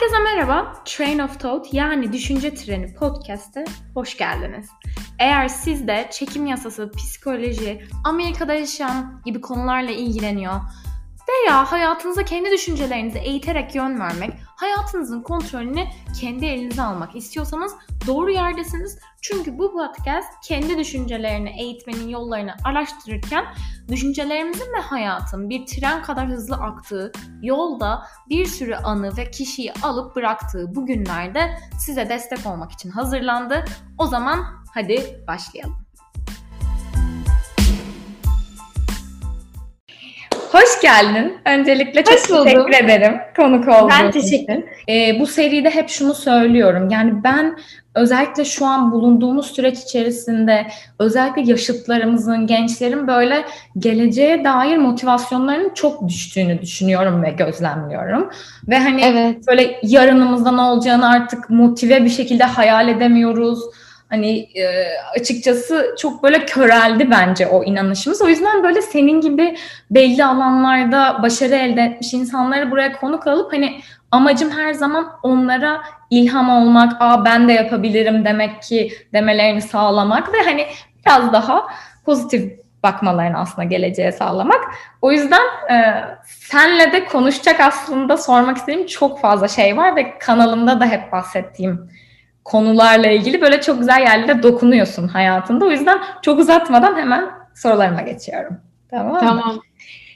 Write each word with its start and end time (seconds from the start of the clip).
Herkese 0.00 0.22
merhaba. 0.22 0.82
Train 0.84 1.18
of 1.18 1.40
Thought 1.40 1.74
yani 1.74 2.12
Düşünce 2.12 2.54
Treni 2.54 2.94
podcast'e 2.94 3.64
hoş 3.94 4.16
geldiniz. 4.16 4.68
Eğer 5.18 5.48
siz 5.48 5.88
de 5.88 6.08
çekim 6.10 6.46
yasası, 6.46 6.90
psikoloji, 6.96 7.84
Amerika'da 8.04 8.54
yaşayan 8.54 9.22
gibi 9.24 9.40
konularla 9.40 9.90
ilgileniyor 9.90 10.60
veya 11.28 11.72
hayatınıza 11.72 12.22
kendi 12.24 12.50
düşüncelerinizi 12.50 13.18
eğiterek 13.18 13.74
yön 13.74 14.00
vermek, 14.00 14.30
hayatınızın 14.60 15.22
kontrolünü 15.22 15.84
kendi 16.20 16.46
elinize 16.46 16.82
almak 16.82 17.16
istiyorsanız 17.16 17.72
doğru 18.06 18.30
yerdesiniz. 18.30 18.98
Çünkü 19.22 19.58
bu 19.58 19.72
podcast 19.72 20.28
kendi 20.44 20.78
düşüncelerini 20.78 21.60
eğitmenin 21.60 22.08
yollarını 22.08 22.54
araştırırken 22.64 23.44
düşüncelerimizin 23.88 24.72
ve 24.76 24.80
hayatın 24.80 25.50
bir 25.50 25.66
tren 25.66 26.02
kadar 26.02 26.28
hızlı 26.28 26.56
aktığı 26.56 27.12
yolda 27.42 28.02
bir 28.28 28.46
sürü 28.46 28.74
anı 28.74 29.16
ve 29.16 29.30
kişiyi 29.30 29.72
alıp 29.82 30.16
bıraktığı 30.16 30.74
bu 30.74 30.86
günlerde 30.86 31.58
size 31.78 32.08
destek 32.08 32.46
olmak 32.46 32.72
için 32.72 32.90
hazırlandı. 32.90 33.64
O 33.98 34.06
zaman 34.06 34.44
hadi 34.74 35.24
başlayalım. 35.28 35.89
Hoş 40.52 40.80
geldin. 40.82 41.38
Öncelikle 41.46 42.04
çok 42.04 42.14
Hoş 42.14 42.22
teşekkür 42.44 42.84
ederim 42.84 43.14
konuk 43.36 43.68
olduğun 43.68 43.90
Ben 43.90 44.10
teşekkür 44.10 44.52
için. 44.52 44.66
Ee, 44.88 45.20
bu 45.20 45.26
seride 45.26 45.70
hep 45.70 45.88
şunu 45.88 46.14
söylüyorum. 46.14 46.88
Yani 46.90 47.24
ben 47.24 47.58
özellikle 47.94 48.44
şu 48.44 48.66
an 48.66 48.92
bulunduğumuz 48.92 49.46
süreç 49.46 49.78
içerisinde 49.78 50.66
özellikle 50.98 51.42
yaşıtlarımızın, 51.42 52.46
gençlerin 52.46 53.06
böyle 53.06 53.44
geleceğe 53.78 54.44
dair 54.44 54.76
motivasyonlarının 54.76 55.74
çok 55.74 56.08
düştüğünü 56.08 56.62
düşünüyorum 56.62 57.22
ve 57.22 57.30
gözlemliyorum. 57.30 58.30
Ve 58.68 58.78
hani 58.78 59.02
Evet. 59.04 59.36
böyle 59.48 59.80
yarınımızda 59.82 60.52
ne 60.52 60.60
olacağını 60.60 61.10
artık 61.10 61.50
motive 61.50 62.04
bir 62.04 62.10
şekilde 62.10 62.44
hayal 62.44 62.88
edemiyoruz. 62.88 63.60
Hani 64.10 64.38
e, 64.38 64.86
açıkçası 65.20 65.94
çok 65.98 66.22
böyle 66.22 66.46
köreldi 66.46 67.10
bence 67.10 67.46
o 67.46 67.64
inanışımız. 67.64 68.22
O 68.22 68.28
yüzden 68.28 68.62
böyle 68.62 68.82
senin 68.82 69.20
gibi 69.20 69.56
belli 69.90 70.24
alanlarda 70.24 71.22
başarı 71.22 71.54
elde 71.54 71.82
etmiş 71.82 72.14
insanları 72.14 72.70
buraya 72.70 72.92
konuk 72.92 73.26
alıp 73.26 73.52
hani 73.52 73.80
amacım 74.10 74.50
her 74.50 74.72
zaman 74.72 75.12
onlara 75.22 75.82
ilham 76.10 76.50
olmak, 76.50 76.92
aa 77.00 77.24
ben 77.24 77.48
de 77.48 77.52
yapabilirim 77.52 78.24
demek 78.24 78.62
ki 78.62 78.92
demelerini 79.12 79.62
sağlamak 79.62 80.32
ve 80.32 80.38
hani 80.44 80.66
biraz 81.06 81.32
daha 81.32 81.66
pozitif 82.04 82.60
bakmalarını 82.82 83.38
aslında 83.38 83.68
geleceğe 83.68 84.12
sağlamak. 84.12 84.60
O 85.02 85.12
yüzden 85.12 85.42
e, 85.70 86.04
senle 86.24 86.92
de 86.92 87.04
konuşacak 87.04 87.60
aslında 87.60 88.16
sormak 88.16 88.56
istediğim 88.56 88.86
çok 88.86 89.20
fazla 89.20 89.48
şey 89.48 89.76
var 89.76 89.96
ve 89.96 90.18
kanalımda 90.18 90.80
da 90.80 90.86
hep 90.86 91.12
bahsettiğim 91.12 91.90
konularla 92.44 93.10
ilgili 93.10 93.40
böyle 93.40 93.60
çok 93.60 93.78
güzel 93.78 94.00
yerlere 94.00 94.42
dokunuyorsun 94.42 95.08
hayatında. 95.08 95.64
O 95.64 95.70
yüzden 95.70 95.98
çok 96.22 96.38
uzatmadan 96.38 96.96
hemen 96.96 97.30
sorularıma 97.54 98.02
geçiyorum. 98.02 98.56
Tamam 98.90 99.12
mı? 99.12 99.20
Tamam. 99.20 99.60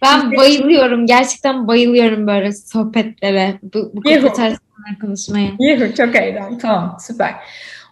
Ben 0.03 0.37
bayılıyorum. 0.37 1.07
Gerçekten 1.07 1.69
bayılıyorum 1.69 2.27
böyle 2.27 2.53
sohbetlere. 2.53 3.59
Bu, 3.63 3.93
bu 3.95 4.33
tarz 4.33 4.59
konuşmaya. 5.01 5.51
Yuhu, 5.61 5.95
çok 5.95 6.17
eğlendim. 6.17 6.59
Tamam 6.59 6.97
süper. 7.01 7.35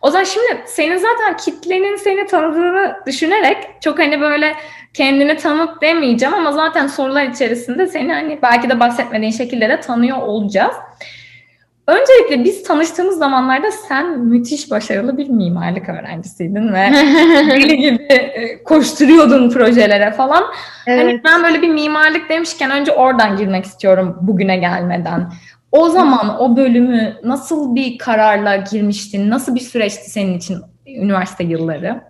O 0.03 0.11
zaman 0.11 0.25
şimdi 0.25 0.63
senin 0.67 0.97
zaten 0.97 1.37
kitlenin 1.37 1.97
seni 1.97 2.27
tanıdığını 2.27 2.97
düşünerek 3.07 3.57
çok 3.81 3.99
hani 3.99 4.21
böyle 4.21 4.55
kendini 4.95 5.37
tanıt 5.37 5.83
demeyeceğim 5.83 6.35
ama 6.35 6.53
zaten 6.53 6.87
sorular 6.87 7.25
içerisinde 7.25 7.87
seni 7.87 8.13
hani 8.13 8.39
belki 8.43 8.71
de 8.71 8.81
bahsetmediğin 8.81 9.33
şekilde 9.33 9.69
de 9.69 9.81
tanıyor 9.81 10.19
olacağız. 10.19 10.75
Öncelikle 11.87 12.45
biz 12.45 12.63
tanıştığımız 12.63 13.19
zamanlarda 13.19 13.71
sen 13.71 14.19
müthiş 14.19 14.71
başarılı 14.71 15.19
bir 15.19 15.29
mimarlık 15.29 15.89
öğrencisiydin 15.89 16.73
ve 16.73 16.93
deli 17.51 17.77
gibi 17.77 18.03
e, 18.03 18.63
koşturuyordun 18.63 19.51
projelere 19.51 20.13
falan. 20.13 20.43
Hani 20.87 21.01
evet. 21.01 21.21
ben 21.25 21.43
böyle 21.43 21.63
bir 21.63 21.69
mimarlık 21.69 22.29
demişken 22.29 22.71
önce 22.71 22.93
oradan 22.93 23.37
girmek 23.37 23.65
istiyorum 23.65 24.19
bugüne 24.21 24.57
gelmeden. 24.57 25.33
O 25.73 25.89
zaman 25.89 26.41
o 26.41 26.57
bölümü 26.57 27.17
nasıl 27.25 27.75
bir 27.75 27.99
kararla 27.99 28.57
girmiştin? 28.57 29.31
Nasıl 29.31 29.55
bir 29.55 29.61
süreçti 29.61 30.11
senin 30.11 30.39
için 30.39 30.59
üniversite 30.87 31.45
yılları? 31.45 32.01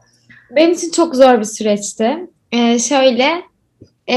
Benim 0.56 0.72
için 0.72 0.90
çok 0.90 1.14
zor 1.14 1.40
bir 1.40 1.44
süreçti. 1.44 2.26
Ee, 2.52 2.78
şöyle 2.78 3.42
e, 4.06 4.16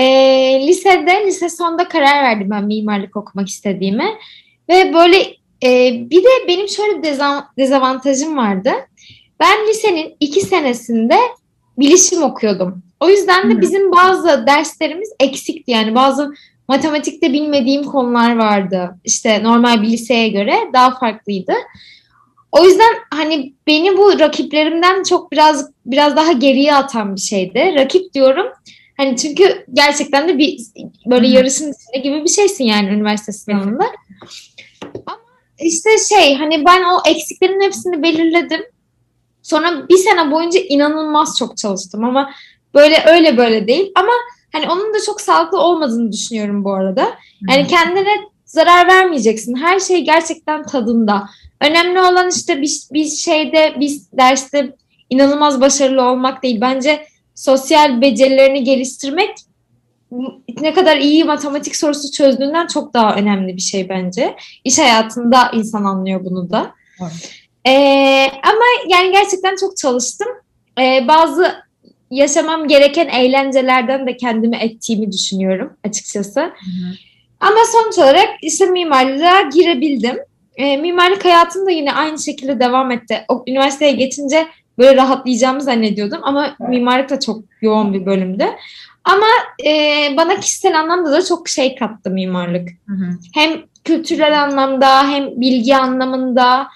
lisede, 0.67 1.25
lise 1.25 1.49
sonunda 1.49 1.87
karar 1.87 2.23
verdim 2.23 2.49
ben 2.51 2.63
mimarlık 2.63 3.17
okumak 3.17 3.47
istediğime. 3.47 4.05
Ve 4.69 4.93
böyle 4.93 5.17
e, 5.65 5.91
bir 6.09 6.23
de 6.23 6.29
benim 6.47 6.69
şöyle 6.69 6.97
bir 6.97 7.07
deza- 7.07 7.45
dezavantajım 7.57 8.37
vardı. 8.37 8.71
Ben 9.39 9.67
lisenin 9.69 10.15
iki 10.19 10.41
senesinde 10.41 11.17
bilişim 11.79 12.23
okuyordum. 12.23 12.83
O 12.99 13.09
yüzden 13.09 13.51
de 13.51 13.61
bizim 13.61 13.91
bazı 13.91 14.47
derslerimiz 14.47 15.09
eksikti. 15.19 15.71
Yani 15.71 15.95
bazı 15.95 16.33
matematikte 16.67 17.33
bilmediğim 17.33 17.83
konular 17.83 18.37
vardı. 18.37 18.95
İşte 19.03 19.43
normal 19.43 19.81
bir 19.81 19.87
liseye 19.87 20.27
göre 20.27 20.53
daha 20.73 20.99
farklıydı. 20.99 21.53
O 22.51 22.65
yüzden 22.65 22.93
hani 23.13 23.53
beni 23.67 23.97
bu 23.97 24.19
rakiplerimden 24.19 25.03
çok 25.03 25.31
biraz 25.31 25.71
biraz 25.85 26.15
daha 26.15 26.31
geriye 26.31 26.75
atan 26.75 27.15
bir 27.15 27.21
şeydi. 27.21 27.75
Rakip 27.75 28.13
diyorum. 28.13 28.45
Hani 28.97 29.17
çünkü 29.17 29.65
gerçekten 29.73 30.27
de 30.27 30.37
bir 30.37 30.59
böyle 31.05 31.27
yarışın 31.27 31.73
içinde 31.73 32.09
gibi 32.09 32.23
bir 32.23 32.29
şeysin 32.29 32.63
yani 32.63 32.89
üniversite 32.89 33.31
sınavında. 33.31 33.85
İşte 35.59 35.89
şey 36.09 36.35
hani 36.35 36.65
ben 36.65 36.83
o 36.83 37.09
eksiklerin 37.09 37.61
hepsini 37.61 38.03
belirledim. 38.03 38.61
Sonra 39.41 39.89
bir 39.89 39.97
sene 39.97 40.31
boyunca 40.31 40.59
inanılmaz 40.59 41.37
çok 41.39 41.57
çalıştım 41.57 42.03
ama 42.03 42.31
böyle 42.73 43.03
öyle 43.07 43.37
böyle 43.37 43.67
değil. 43.67 43.91
Ama 43.95 44.11
hani 44.51 44.69
onun 44.69 44.93
da 44.93 44.97
çok 45.05 45.21
sağlıklı 45.21 45.59
olmadığını 45.59 46.11
düşünüyorum 46.11 46.63
bu 46.63 46.73
arada. 46.73 47.15
Yani 47.49 47.67
kendine 47.67 48.13
zarar 48.45 48.87
vermeyeceksin. 48.87 49.55
Her 49.55 49.79
şey 49.79 50.05
gerçekten 50.05 50.63
tadında. 50.63 51.29
Önemli 51.61 51.99
olan 51.99 52.29
işte 52.29 52.61
bir, 52.61 52.79
bir 52.93 53.05
şeyde, 53.05 53.75
bir 53.79 54.01
derste 54.17 54.75
inanılmaz 55.09 55.61
başarılı 55.61 56.01
olmak 56.01 56.43
değil. 56.43 56.61
Bence 56.61 57.07
sosyal 57.35 58.01
becerilerini 58.01 58.63
geliştirmek 58.63 59.37
ne 60.61 60.73
kadar 60.73 60.97
iyi 60.97 61.23
matematik 61.23 61.75
sorusu 61.75 62.11
çözdüğünden 62.11 62.67
çok 62.67 62.93
daha 62.93 63.15
önemli 63.15 63.55
bir 63.55 63.61
şey 63.61 63.89
bence. 63.89 64.35
İş 64.63 64.79
hayatında 64.79 65.51
insan 65.53 65.83
anlıyor 65.83 66.25
bunu 66.25 66.49
da. 66.49 66.73
Evet. 67.01 67.31
Ee, 67.67 68.27
ama 68.43 68.63
yani 68.89 69.11
gerçekten 69.11 69.55
çok 69.55 69.77
çalıştım. 69.77 70.27
Ee, 70.79 71.07
bazı 71.07 71.55
yaşamam 72.11 72.67
gereken 72.67 73.07
eğlencelerden 73.07 74.07
de 74.07 74.17
kendimi 74.17 74.55
ettiğimi 74.55 75.11
düşünüyorum 75.11 75.73
açıkçası. 75.83 76.41
Hı 76.41 76.45
hı. 76.47 76.93
Ama 77.39 77.59
sonuç 77.71 77.97
olarak 77.97 78.29
işte 78.41 78.65
mimarlığa 78.65 79.41
girebildim. 79.41 80.17
E, 80.55 80.77
mimarlık 80.77 81.25
hayatım 81.25 81.65
da 81.65 81.71
yine 81.71 81.93
aynı 81.93 82.19
şekilde 82.19 82.59
devam 82.59 82.91
etti. 82.91 83.25
O, 83.27 83.43
üniversiteye 83.47 83.91
geçince 83.91 84.47
böyle 84.77 84.95
rahatlayacağımı 84.95 85.61
zannediyordum 85.61 86.19
ama 86.23 86.45
Evet. 86.47 86.69
mimarlık 86.69 87.09
da 87.09 87.19
çok 87.19 87.43
yoğun 87.61 87.93
bir 87.93 88.05
bölümdü. 88.05 88.45
Ama 89.05 89.27
e, 89.65 89.73
bana 90.17 90.35
kişisel 90.39 90.79
anlamda 90.79 91.11
da 91.11 91.25
çok 91.25 91.49
şey 91.49 91.75
kattı 91.75 92.09
mimarlık. 92.09 92.69
Hı 92.87 92.93
hı. 92.93 93.09
Hem 93.33 93.51
kültürel 93.83 94.43
anlamda 94.43 95.07
hem 95.09 95.41
bilgi 95.41 95.75
anlamında 95.75 96.67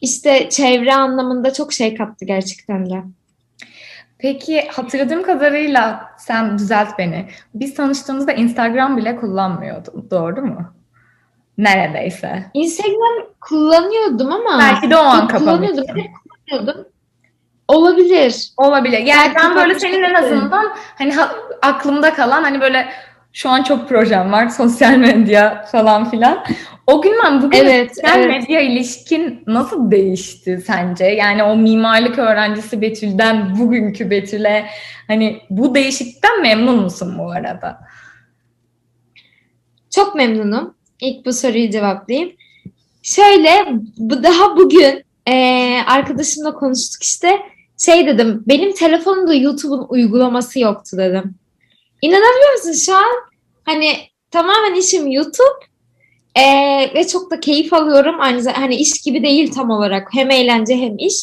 işte 0.00 0.48
çevre 0.50 0.94
anlamında 0.94 1.52
çok 1.52 1.72
şey 1.72 1.96
kattı 1.96 2.24
gerçekten 2.24 2.90
de. 2.90 3.02
Peki 4.18 4.68
hatırladığım 4.72 5.22
kadarıyla 5.22 6.10
sen 6.18 6.58
düzelt 6.58 6.98
beni. 6.98 7.28
Biz 7.54 7.74
tanıştığımızda 7.74 8.32
Instagram 8.32 8.96
bile 8.96 9.16
kullanmıyordun. 9.16 10.10
Doğru 10.10 10.42
mu? 10.42 10.74
Neredeyse. 11.58 12.44
Instagram 12.54 13.26
kullanıyordum 13.40 14.32
ama 14.32 14.58
Belki 14.58 14.90
de 14.90 14.96
o 14.96 15.00
an 15.00 15.28
kullanıyordum. 15.28 15.84
Kullanıyordum. 16.50 16.93
Olabilir. 17.68 18.48
Olabilir. 18.56 18.98
Yani 18.98 19.32
ben 19.42 19.56
böyle 19.56 19.78
senin 19.78 20.02
en 20.02 20.14
azından 20.14 20.72
hani 20.98 21.12
ha- 21.12 21.34
aklımda 21.62 22.14
kalan 22.14 22.42
hani 22.42 22.60
böyle 22.60 22.88
şu 23.32 23.48
an 23.50 23.62
çok 23.62 23.88
projem 23.88 24.32
var. 24.32 24.48
Sosyal 24.48 24.96
medya 24.96 25.64
falan 25.72 26.10
filan. 26.10 26.44
O 26.86 27.02
günden 27.02 27.42
bugüne 27.42 27.60
Evet, 27.60 27.88
sosyal 27.96 28.18
evet. 28.22 28.28
medya 28.28 28.60
ilişkin 28.60 29.42
nasıl 29.46 29.90
değişti 29.90 30.62
sence? 30.66 31.04
Yani 31.04 31.42
o 31.42 31.56
mimarlık 31.56 32.18
öğrencisi 32.18 32.80
Betül'den 32.80 33.58
bugünkü 33.58 34.10
Betül'e 34.10 34.66
hani 35.06 35.40
bu 35.50 35.74
değişiklikten 35.74 36.42
memnun 36.42 36.76
musun 36.82 37.18
bu 37.18 37.30
arada? 37.30 37.80
Çok 39.90 40.14
memnunum. 40.14 40.74
İlk 41.00 41.26
bu 41.26 41.32
soruyu 41.32 41.70
cevaplayayım. 41.70 42.32
Şöyle 43.02 43.64
bu 43.96 44.22
daha 44.22 44.56
bugün 44.56 45.04
eee, 45.28 45.82
arkadaşımla 45.86 46.54
konuştuk 46.54 47.02
işte 47.02 47.38
şey 47.78 48.06
dedim 48.06 48.42
benim 48.46 48.72
telefonumda 48.72 49.34
YouTube'un 49.34 49.86
uygulaması 49.88 50.60
yoktu 50.60 50.96
dedim. 50.96 51.34
İnanabiliyor 52.02 52.52
musun 52.52 52.72
şu 52.72 52.96
an 52.96 53.14
hani 53.64 53.96
tamamen 54.30 54.74
işim 54.74 55.10
YouTube 55.10 55.74
Ee, 56.36 56.90
ve 56.94 57.06
çok 57.06 57.30
da 57.30 57.40
keyif 57.40 57.72
alıyorum. 57.72 58.16
Aynı 58.20 58.42
zamanda 58.42 58.62
hani 58.62 58.74
iş 58.74 59.02
gibi 59.04 59.22
değil 59.22 59.52
tam 59.52 59.70
olarak. 59.70 60.08
Hem 60.14 60.30
eğlence 60.30 60.76
hem 60.76 60.98
iş. 60.98 61.14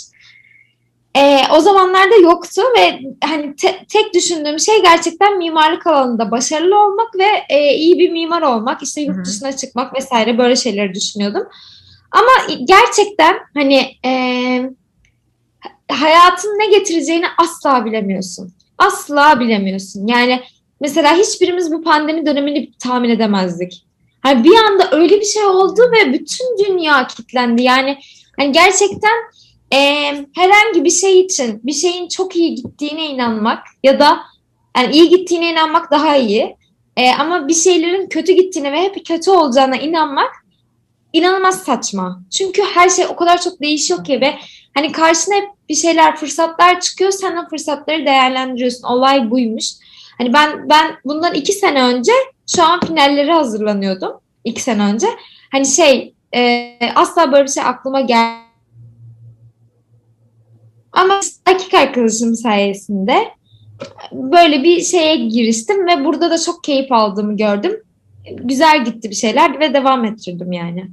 Ee, 1.18 1.39
o 1.56 1.59
zamanlarda 1.59 2.15
yoktu 2.15 2.62
ve 2.77 3.00
hani 3.24 3.56
te- 3.56 3.86
tek 3.89 4.13
düşündüğüm 4.13 4.59
şey 4.59 4.81
gerçekten 4.81 5.38
mimarlık 5.38 5.88
alanında 5.88 6.31
başarılı 6.31 6.80
olmak 6.80 7.15
ve 7.15 7.27
e, 7.50 7.74
iyi 7.75 8.00
bir 8.00 8.12
mimar 8.12 8.42
olmak, 8.42 8.83
işte 8.83 9.01
yurt 9.01 9.25
dışına 9.25 9.57
çıkmak 9.57 9.95
vesaire 9.95 10.38
böyle 10.38 10.56
şeyleri 10.56 10.94
düşünüyordum. 10.94 11.44
Ama 12.12 12.56
gerçekten 12.68 13.36
hani 13.53 13.95
e, 14.06 14.12
hayatın 15.93 16.49
ne 16.49 16.77
getireceğini 16.77 17.25
asla 17.38 17.85
bilemiyorsun. 17.85 18.53
Asla 18.77 19.39
bilemiyorsun. 19.39 20.07
Yani 20.07 20.41
mesela 20.79 21.17
hiçbirimiz 21.17 21.71
bu 21.71 21.83
pandemi 21.83 22.25
dönemini 22.25 22.71
tahmin 22.79 23.09
edemezdik. 23.09 23.85
Hani 24.21 24.43
bir 24.43 24.55
anda 24.55 24.89
öyle 24.91 25.19
bir 25.19 25.25
şey 25.25 25.43
oldu 25.43 25.81
ve 25.91 26.13
bütün 26.13 26.57
dünya 26.65 27.07
kilitlendi. 27.07 27.63
Yani 27.63 27.97
hani 28.38 28.51
gerçekten 28.51 29.17
e, 29.73 29.77
herhangi 30.35 30.83
bir 30.83 30.89
şey 30.89 31.19
için 31.19 31.59
bir 31.63 31.73
şeyin 31.73 32.07
çok 32.07 32.35
iyi 32.35 32.55
gittiğine 32.55 33.05
inanmak 33.05 33.59
ya 33.83 33.99
da 33.99 34.19
yani 34.77 34.95
iyi 34.95 35.09
gittiğine 35.09 35.51
inanmak 35.51 35.91
daha 35.91 36.17
iyi. 36.17 36.55
E, 36.97 37.11
ama 37.11 37.47
bir 37.47 37.53
şeylerin 37.53 38.09
kötü 38.09 38.33
gittiğine 38.33 38.71
ve 38.71 38.81
hep 38.81 39.05
kötü 39.05 39.31
olacağına 39.31 39.75
inanmak 39.75 40.31
inanılmaz 41.13 41.63
saçma. 41.63 42.23
Çünkü 42.38 42.61
her 42.61 42.89
şey 42.89 43.05
o 43.05 43.15
kadar 43.15 43.41
çok 43.41 43.61
değişiyor 43.61 44.03
ki 44.03 44.21
ve 44.21 44.35
hani 44.73 44.91
karşına 44.91 45.35
hep 45.35 45.50
bir 45.69 45.75
şeyler, 45.75 46.15
fırsatlar 46.15 46.79
çıkıyor. 46.81 47.12
Sen 47.12 47.38
o 47.38 47.50
fırsatları 47.50 48.06
değerlendiriyorsun. 48.06 48.83
Olay 48.83 49.31
buymuş. 49.31 49.65
Hani 50.18 50.33
ben 50.33 50.69
ben 50.69 50.95
bundan 51.06 51.33
iki 51.33 51.53
sene 51.53 51.83
önce 51.83 52.12
şu 52.56 52.63
an 52.63 52.79
finalleri 52.79 53.31
hazırlanıyordum. 53.31 54.12
iki 54.44 54.62
sene 54.62 54.83
önce. 54.83 55.07
Hani 55.51 55.65
şey 55.65 56.13
e, 56.35 56.77
asla 56.95 57.31
böyle 57.31 57.44
bir 57.44 57.51
şey 57.51 57.63
aklıma 57.63 58.01
gel 58.01 58.41
ama 60.91 61.19
erkek 61.45 61.74
arkadaşım 61.74 62.35
sayesinde 62.35 63.27
böyle 64.12 64.63
bir 64.63 64.81
şeye 64.81 65.15
giriştim 65.15 65.88
ve 65.88 66.06
burada 66.06 66.29
da 66.29 66.38
çok 66.38 66.63
keyif 66.63 66.91
aldığımı 66.91 67.38
gördüm. 67.38 67.83
Güzel 68.35 68.85
gitti 68.85 69.09
bir 69.09 69.15
şeyler 69.15 69.59
ve 69.59 69.74
devam 69.74 70.06
ettirdim 70.06 70.51
yani. 70.51 70.88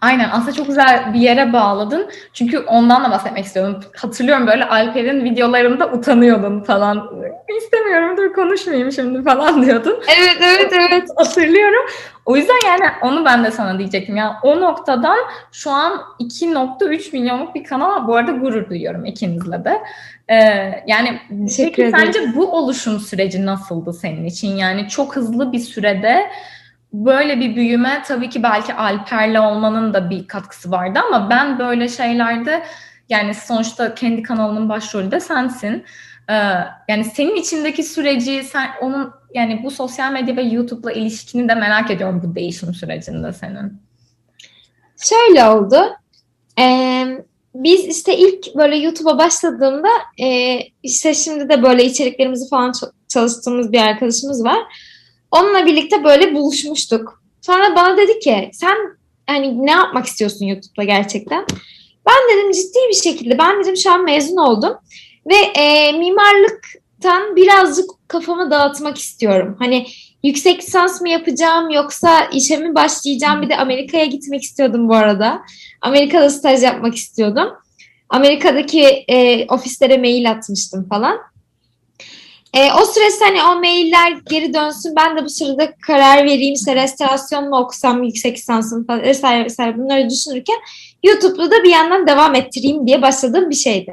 Aynen 0.00 0.28
aslında 0.32 0.52
çok 0.52 0.66
güzel 0.66 1.14
bir 1.14 1.20
yere 1.20 1.52
bağladın. 1.52 2.10
Çünkü 2.32 2.58
ondan 2.58 3.04
da 3.04 3.10
bahsetmek 3.10 3.44
istiyorum. 3.44 3.80
Hatırlıyorum 3.96 4.46
böyle 4.46 4.64
Alper'in 4.64 5.24
videolarında 5.24 5.88
utanıyordun 5.92 6.60
falan. 6.60 7.10
İstemiyorum 7.58 8.16
dur 8.16 8.32
konuşmayayım 8.32 8.92
şimdi 8.92 9.22
falan 9.24 9.62
diyordun. 9.66 10.02
Evet 10.18 10.36
evet 10.40 10.72
evet. 10.72 11.08
Hatırlıyorum. 11.16 11.86
O 12.26 12.36
yüzden 12.36 12.66
yani 12.66 12.84
onu 13.02 13.24
ben 13.24 13.44
de 13.44 13.50
sana 13.50 13.78
diyecektim. 13.78 14.16
Yani 14.16 14.32
o 14.42 14.60
noktadan 14.60 15.18
şu 15.52 15.70
an 15.70 16.00
2.3 16.20 17.12
milyonluk 17.12 17.54
bir 17.54 17.64
kanal. 17.64 18.08
Bu 18.08 18.16
arada 18.16 18.30
gurur 18.32 18.68
duyuyorum 18.70 19.04
ikinizle 19.04 19.64
de. 19.64 19.82
Ee, 20.28 20.36
yani 20.86 21.20
Teşekkür 21.48 21.82
peki 21.82 21.96
ederim. 21.96 22.12
sence 22.12 22.36
bu 22.36 22.52
oluşum 22.56 23.00
süreci 23.00 23.46
nasıldı 23.46 23.92
senin 23.92 24.24
için? 24.24 24.56
Yani 24.56 24.88
çok 24.88 25.16
hızlı 25.16 25.52
bir 25.52 25.58
sürede 25.58 26.30
böyle 26.92 27.40
bir 27.40 27.56
büyüme 27.56 28.02
tabii 28.06 28.30
ki 28.30 28.42
belki 28.42 28.74
Alper'le 28.74 29.40
olmanın 29.40 29.94
da 29.94 30.10
bir 30.10 30.28
katkısı 30.28 30.70
vardı 30.70 30.98
ama 31.08 31.30
ben 31.30 31.58
böyle 31.58 31.88
şeylerde 31.88 32.64
yani 33.08 33.34
sonuçta 33.34 33.94
kendi 33.94 34.22
kanalının 34.22 34.68
başrolü 34.68 35.10
de 35.10 35.20
sensin. 35.20 35.84
Ee, 36.30 36.34
yani 36.88 37.04
senin 37.04 37.36
içindeki 37.36 37.82
süreci 37.82 38.44
sen 38.44 38.68
onun 38.80 39.12
yani 39.34 39.60
bu 39.64 39.70
sosyal 39.70 40.12
medya 40.12 40.36
ve 40.36 40.42
YouTube'la 40.42 40.92
ilişkini 40.92 41.48
de 41.48 41.54
merak 41.54 41.90
ediyorum 41.90 42.22
bu 42.24 42.34
değişim 42.34 42.74
sürecinde 42.74 43.32
senin. 43.32 43.82
Şöyle 45.02 45.44
oldu. 45.44 45.82
Ee, 46.58 47.06
biz 47.54 47.84
işte 47.84 48.16
ilk 48.16 48.56
böyle 48.56 48.76
YouTube'a 48.76 49.18
başladığımda 49.18 49.88
e, 50.20 50.58
işte 50.82 51.14
şimdi 51.14 51.48
de 51.48 51.62
böyle 51.62 51.84
içeriklerimizi 51.84 52.48
falan 52.48 52.72
çalıştığımız 53.08 53.72
bir 53.72 53.80
arkadaşımız 53.80 54.44
var. 54.44 54.58
Onunla 55.30 55.66
birlikte 55.66 56.04
böyle 56.04 56.34
buluşmuştuk. 56.34 57.22
Sonra 57.40 57.76
bana 57.76 57.96
dedi 57.96 58.18
ki 58.18 58.50
sen 58.52 58.76
hani 59.26 59.66
ne 59.66 59.70
yapmak 59.70 60.06
istiyorsun 60.06 60.46
YouTube'da 60.46 60.84
gerçekten? 60.84 61.44
Ben 62.06 62.36
dedim 62.36 62.52
ciddi 62.52 62.78
bir 62.88 63.10
şekilde 63.10 63.38
ben 63.38 63.60
dedim 63.60 63.76
şu 63.76 63.92
an 63.92 64.04
mezun 64.04 64.36
oldum 64.36 64.74
ve 65.26 65.34
e, 65.34 65.92
mimarlıktan 65.92 67.36
birazcık 67.36 67.90
kafamı 68.08 68.50
dağıtmak 68.50 68.98
istiyorum. 68.98 69.56
Hani 69.58 69.86
yüksek 70.22 70.62
lisans 70.62 71.00
mı 71.00 71.08
yapacağım 71.08 71.70
yoksa 71.70 72.24
işe 72.24 72.56
mi 72.56 72.74
başlayacağım? 72.74 73.42
Bir 73.42 73.48
de 73.48 73.56
Amerika'ya 73.56 74.04
gitmek 74.04 74.42
istiyordum 74.42 74.88
bu 74.88 74.94
arada. 74.94 75.42
Amerika'da 75.80 76.30
staj 76.30 76.62
yapmak 76.62 76.94
istiyordum. 76.94 77.48
Amerika'daki 78.08 78.84
e, 79.08 79.46
ofislere 79.46 79.98
mail 79.98 80.30
atmıştım 80.30 80.88
falan. 80.88 81.18
E, 82.54 82.72
o 82.72 82.84
süreçte 82.84 83.24
hani 83.24 83.42
o 83.42 83.60
mailler 83.60 84.12
geri 84.30 84.54
dönsün. 84.54 84.96
Ben 84.96 85.16
de 85.16 85.24
bu 85.24 85.28
sırada 85.28 85.72
karar 85.86 86.24
vereyim. 86.24 86.54
İşte 86.54 86.74
restorasyon 86.74 87.48
mu 87.48 87.56
okusam 87.56 88.02
yüksek 88.02 88.36
lisansım 88.36 88.86
falan 88.86 89.02
vesaire 89.02 89.44
vesaire 89.44 89.78
bunları 89.78 90.10
düşünürken 90.10 90.56
YouTube'da 91.02 91.50
da 91.50 91.64
bir 91.64 91.70
yandan 91.70 92.06
devam 92.06 92.34
ettireyim 92.34 92.86
diye 92.86 93.02
başladığım 93.02 93.50
bir 93.50 93.54
şeydi. 93.54 93.92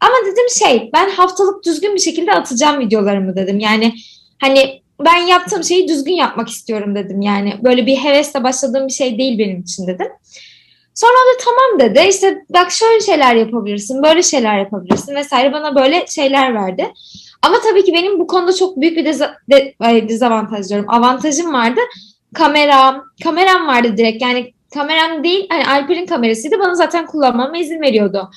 Ama 0.00 0.14
dedim 0.26 0.48
şey 0.58 0.90
ben 0.92 1.10
haftalık 1.10 1.64
düzgün 1.64 1.94
bir 1.94 2.00
şekilde 2.00 2.32
atacağım 2.32 2.80
videolarımı 2.80 3.36
dedim. 3.36 3.58
Yani 3.58 3.94
hani 4.40 4.82
ben 5.04 5.16
yaptığım 5.16 5.64
şeyi 5.64 5.88
düzgün 5.88 6.12
yapmak 6.12 6.48
istiyorum 6.48 6.94
dedim. 6.94 7.22
Yani 7.22 7.54
böyle 7.64 7.86
bir 7.86 7.96
hevesle 7.96 8.44
başladığım 8.44 8.88
bir 8.88 8.92
şey 8.92 9.18
değil 9.18 9.38
benim 9.38 9.60
için 9.60 9.86
dedim. 9.86 10.08
Sonra 10.94 11.12
da 11.12 11.44
tamam 11.44 11.90
dedi. 11.90 12.08
İşte 12.08 12.44
bak 12.50 12.70
şöyle 12.70 13.00
şeyler 13.00 13.34
yapabilirsin, 13.34 14.02
böyle 14.02 14.22
şeyler 14.22 14.58
yapabilirsin 14.58 15.14
vesaire 15.14 15.52
bana 15.52 15.74
böyle 15.74 16.06
şeyler 16.06 16.54
verdi. 16.54 16.92
Ama 17.42 17.56
tabii 17.60 17.84
ki 17.84 17.92
benim 17.92 18.18
bu 18.18 18.26
konuda 18.26 18.52
çok 18.52 18.80
büyük 18.80 18.96
bir 18.96 19.04
deza, 19.04 19.34
de, 19.50 19.74
dezavantaj 20.08 20.68
diyorum. 20.68 20.86
Avantajım 20.90 21.52
vardı. 21.52 21.80
Kameram, 22.34 23.04
kameram 23.24 23.66
vardı 23.66 23.96
direkt. 23.96 24.22
Yani 24.22 24.52
kameram 24.74 25.24
değil, 25.24 25.46
hani 25.48 25.66
Alper'in 25.66 26.06
kamerasıydı. 26.06 26.58
Bana 26.58 26.74
zaten 26.74 27.06
kullanmama 27.06 27.58
izin 27.58 27.80
veriyordu. 27.80 28.30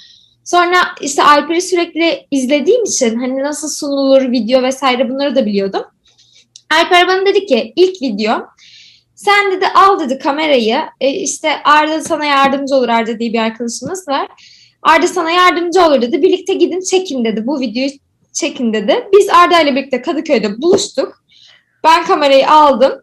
Sonra 0.43 0.77
işte 1.01 1.23
Alper'i 1.23 1.61
sürekli 1.61 2.27
izlediğim 2.31 2.83
için 2.83 3.19
hani 3.19 3.43
nasıl 3.43 3.69
sunulur 3.69 4.31
video 4.31 4.63
vesaire 4.63 5.09
bunları 5.09 5.35
da 5.35 5.45
biliyordum. 5.45 5.83
Alper 6.71 7.07
bana 7.07 7.25
dedi 7.25 7.45
ki 7.45 7.73
ilk 7.75 8.01
video 8.01 8.47
sen 9.15 9.51
dedi 9.51 9.65
al 9.75 9.99
dedi 9.99 10.19
kamerayı 10.19 10.79
e, 11.01 11.09
işte 11.09 11.63
Arda 11.63 12.01
sana 12.01 12.25
yardımcı 12.25 12.75
olur 12.75 12.89
Arda 12.89 13.19
diye 13.19 13.33
bir 13.33 13.39
arkadaşımız 13.39 14.07
var. 14.07 14.27
Arda 14.81 15.07
sana 15.07 15.31
yardımcı 15.31 15.81
olur 15.81 16.01
dedi. 16.01 16.21
Birlikte 16.21 16.53
gidin 16.53 16.81
çekin 16.81 17.25
dedi. 17.25 17.47
Bu 17.47 17.59
videoyu 17.59 17.89
çekin 18.33 18.73
dedi. 18.73 19.07
Biz 19.13 19.29
Arda 19.29 19.61
ile 19.61 19.75
birlikte 19.75 20.01
Kadıköy'de 20.01 20.61
buluştuk. 20.61 21.23
Ben 21.83 22.05
kamerayı 22.05 22.51
aldım. 22.51 23.01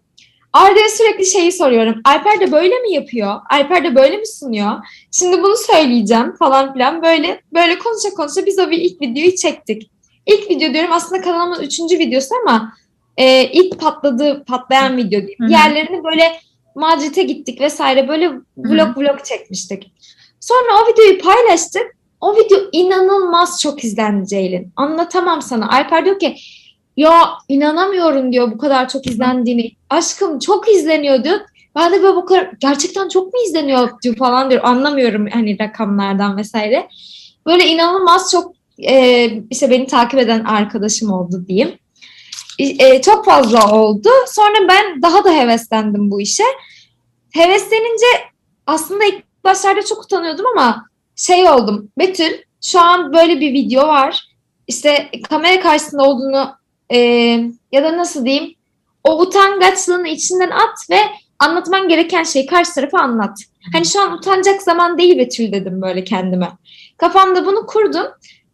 Arda'ya 0.53 0.89
sürekli 0.89 1.27
şeyi 1.27 1.53
soruyorum. 1.53 2.01
Alper 2.05 2.41
de 2.41 2.53
böyle 2.53 2.79
mi 2.79 2.93
yapıyor? 2.93 3.41
Alper 3.51 3.85
de 3.85 3.95
böyle 3.95 4.17
mi 4.17 4.27
sunuyor? 4.27 4.73
Şimdi 5.13 5.43
bunu 5.43 5.57
söyleyeceğim 5.57 6.37
falan 6.39 6.73
filan. 6.73 7.03
Böyle 7.03 7.41
böyle 7.55 7.79
konuşa 7.79 8.11
konuşa 8.11 8.47
biz 8.47 8.59
o 8.59 8.71
bir 8.71 8.79
ilk 8.79 9.01
videoyu 9.01 9.37
çektik. 9.37 9.91
İlk 10.27 10.51
video 10.51 10.73
diyorum 10.73 10.93
aslında 10.93 11.23
kanalımın 11.23 11.63
üçüncü 11.63 11.99
videosu 11.99 12.35
ama 12.43 12.73
e, 13.17 13.45
ilk 13.45 13.81
patladığı 13.81 14.45
patlayan 14.45 14.97
video 14.97 15.21
diyeyim. 15.21 15.49
Diğerlerini 15.49 16.05
böyle 16.05 16.41
Madrid'e 16.75 17.23
gittik 17.23 17.61
vesaire 17.61 18.09
böyle 18.09 18.31
vlog 18.57 18.99
vlog 18.99 19.25
çekmiştik. 19.25 19.93
Sonra 20.41 20.83
o 20.83 20.93
videoyu 20.93 21.19
paylaştık. 21.19 21.97
O 22.21 22.37
video 22.37 22.59
inanılmaz 22.73 23.61
çok 23.61 23.85
izlendi 23.85 24.29
Ceylin. 24.29 24.73
Anlatamam 24.77 25.43
sana. 25.43 25.69
Alper 25.69 26.05
diyor 26.05 26.19
ki 26.19 26.37
ya 26.97 27.29
inanamıyorum 27.49 28.33
diyor 28.33 28.53
bu 28.53 28.59
kadar 28.59 28.89
çok 28.89 29.07
izlendiğini. 29.07 29.73
Aşkım 29.91 30.39
çok 30.39 30.69
izleniyor 30.69 31.25
diyor. 31.25 31.41
Ben 31.77 31.93
de 31.93 32.03
böyle 32.03 32.17
bu 32.17 32.25
kadar 32.25 32.51
gerçekten 32.61 33.09
çok 33.09 33.35
mu 33.35 33.41
izleniyor 33.47 34.03
diyor 34.03 34.17
falan 34.17 34.51
diyor. 34.51 34.61
Anlamıyorum 34.65 35.27
hani 35.33 35.59
rakamlardan 35.59 36.37
vesaire. 36.37 36.89
Böyle 37.47 37.67
inanılmaz 37.67 38.31
çok 38.31 38.53
e, 38.79 39.27
işte 39.51 39.71
beni 39.71 39.87
takip 39.87 40.21
eden 40.21 40.45
arkadaşım 40.45 41.13
oldu 41.13 41.45
diyeyim. 41.49 41.79
E, 42.59 43.03
çok 43.03 43.25
fazla 43.25 43.73
oldu. 43.73 44.09
Sonra 44.27 44.69
ben 44.69 45.03
daha 45.03 45.25
da 45.25 45.33
heveslendim 45.33 46.11
bu 46.11 46.21
işe. 46.21 46.45
Heveslenince 47.31 48.07
aslında 48.67 49.05
ilk 49.05 49.45
başlarda 49.45 49.85
çok 49.85 50.05
utanıyordum 50.05 50.47
ama 50.47 50.90
şey 51.21 51.49
oldum. 51.49 51.89
Betül 51.99 52.33
şu 52.63 52.81
an 52.81 53.13
böyle 53.13 53.41
bir 53.41 53.53
video 53.53 53.89
var. 53.89 54.25
İşte 54.67 55.11
kamera 55.29 55.61
karşısında 55.61 56.03
olduğunu 56.03 56.51
e, 56.93 56.99
ya 57.73 57.85
da 57.85 57.97
nasıl 57.97 58.25
diyeyim 58.25 58.55
o 59.05 59.21
utangaçlığını 59.21 60.09
içinden 60.09 60.51
at 60.51 60.91
ve 60.91 60.99
anlatman 61.39 61.89
gereken 61.89 62.23
şeyi 62.23 62.47
karşı 62.47 62.75
tarafa 62.75 62.99
anlat. 62.99 63.39
Hani 63.73 63.87
şu 63.87 64.01
an 64.01 64.13
utanacak 64.13 64.63
zaman 64.63 64.99
değil 64.99 65.19
Betül 65.19 65.53
dedim 65.53 65.83
böyle 65.83 66.05
kendime. 66.05 66.49
Kafamda 66.97 67.47
bunu 67.47 67.67
kurdum. 67.67 68.07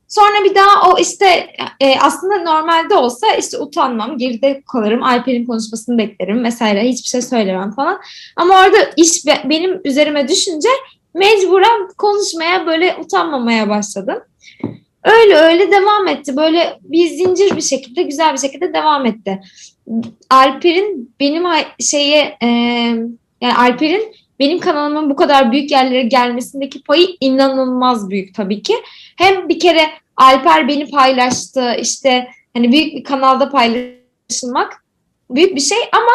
Sonra 0.08 0.44
bir 0.44 0.54
daha 0.54 0.90
o 0.90 0.99
işte 0.99 1.50
e, 1.80 1.99
aslında 2.00 2.38
normalde 2.38 2.94
olsa 2.94 3.26
işte 3.35 3.58
utanmam, 3.58 4.18
geride 4.18 4.62
kalırım, 4.73 5.02
Alper'in 5.02 5.46
konuşmasını 5.46 5.99
beklerim 5.99 6.44
vesaire 6.44 6.88
hiçbir 6.88 7.08
şey 7.08 7.23
söylemem 7.23 7.73
falan. 7.73 8.00
Ama 8.37 8.54
orada 8.54 8.76
iş 8.96 9.26
be, 9.26 9.42
benim 9.44 9.80
üzerime 9.85 10.28
düşünce 10.28 10.68
mecburen 11.16 11.88
konuşmaya 11.99 12.66
böyle 12.66 12.96
utanmamaya 13.00 13.68
başladım. 13.68 14.18
Öyle 15.04 15.35
öyle 15.35 15.70
devam 15.70 16.08
etti. 16.08 16.37
Böyle 16.37 16.78
bir 16.82 17.06
zincir 17.06 17.56
bir 17.56 17.62
şekilde 17.62 18.02
güzel 18.02 18.32
bir 18.32 18.38
şekilde 18.38 18.73
devam 18.73 19.06
etti. 19.06 19.40
Alper'in 20.30 21.14
benim 21.20 21.44
şeye 21.80 22.37
e, 22.42 22.46
yani 23.40 23.56
Alper'in 23.58 24.14
benim 24.38 24.58
kanalımın 24.58 25.11
bu 25.11 25.16
kadar 25.16 25.52
büyük 25.52 25.70
yerlere 25.70 26.02
gelmesindeki 26.02 26.82
payı 26.82 27.08
inanılmaz 27.20 28.11
büyük 28.11 28.35
tabii 28.35 28.62
ki. 28.62 28.75
Hem 29.16 29.49
bir 29.49 29.61
kere 29.61 29.82
Alper 30.16 30.68
beni 30.68 30.90
paylaştı 30.90 31.76
işte 31.80 32.28
hani 32.54 32.73
büyük 32.73 32.94
bir 32.94 33.04
kanalda 33.04 33.50
paylaşılmak 33.50 34.85
büyük 35.30 35.56
bir 35.56 35.61
şey 35.61 35.78
ama 35.92 36.12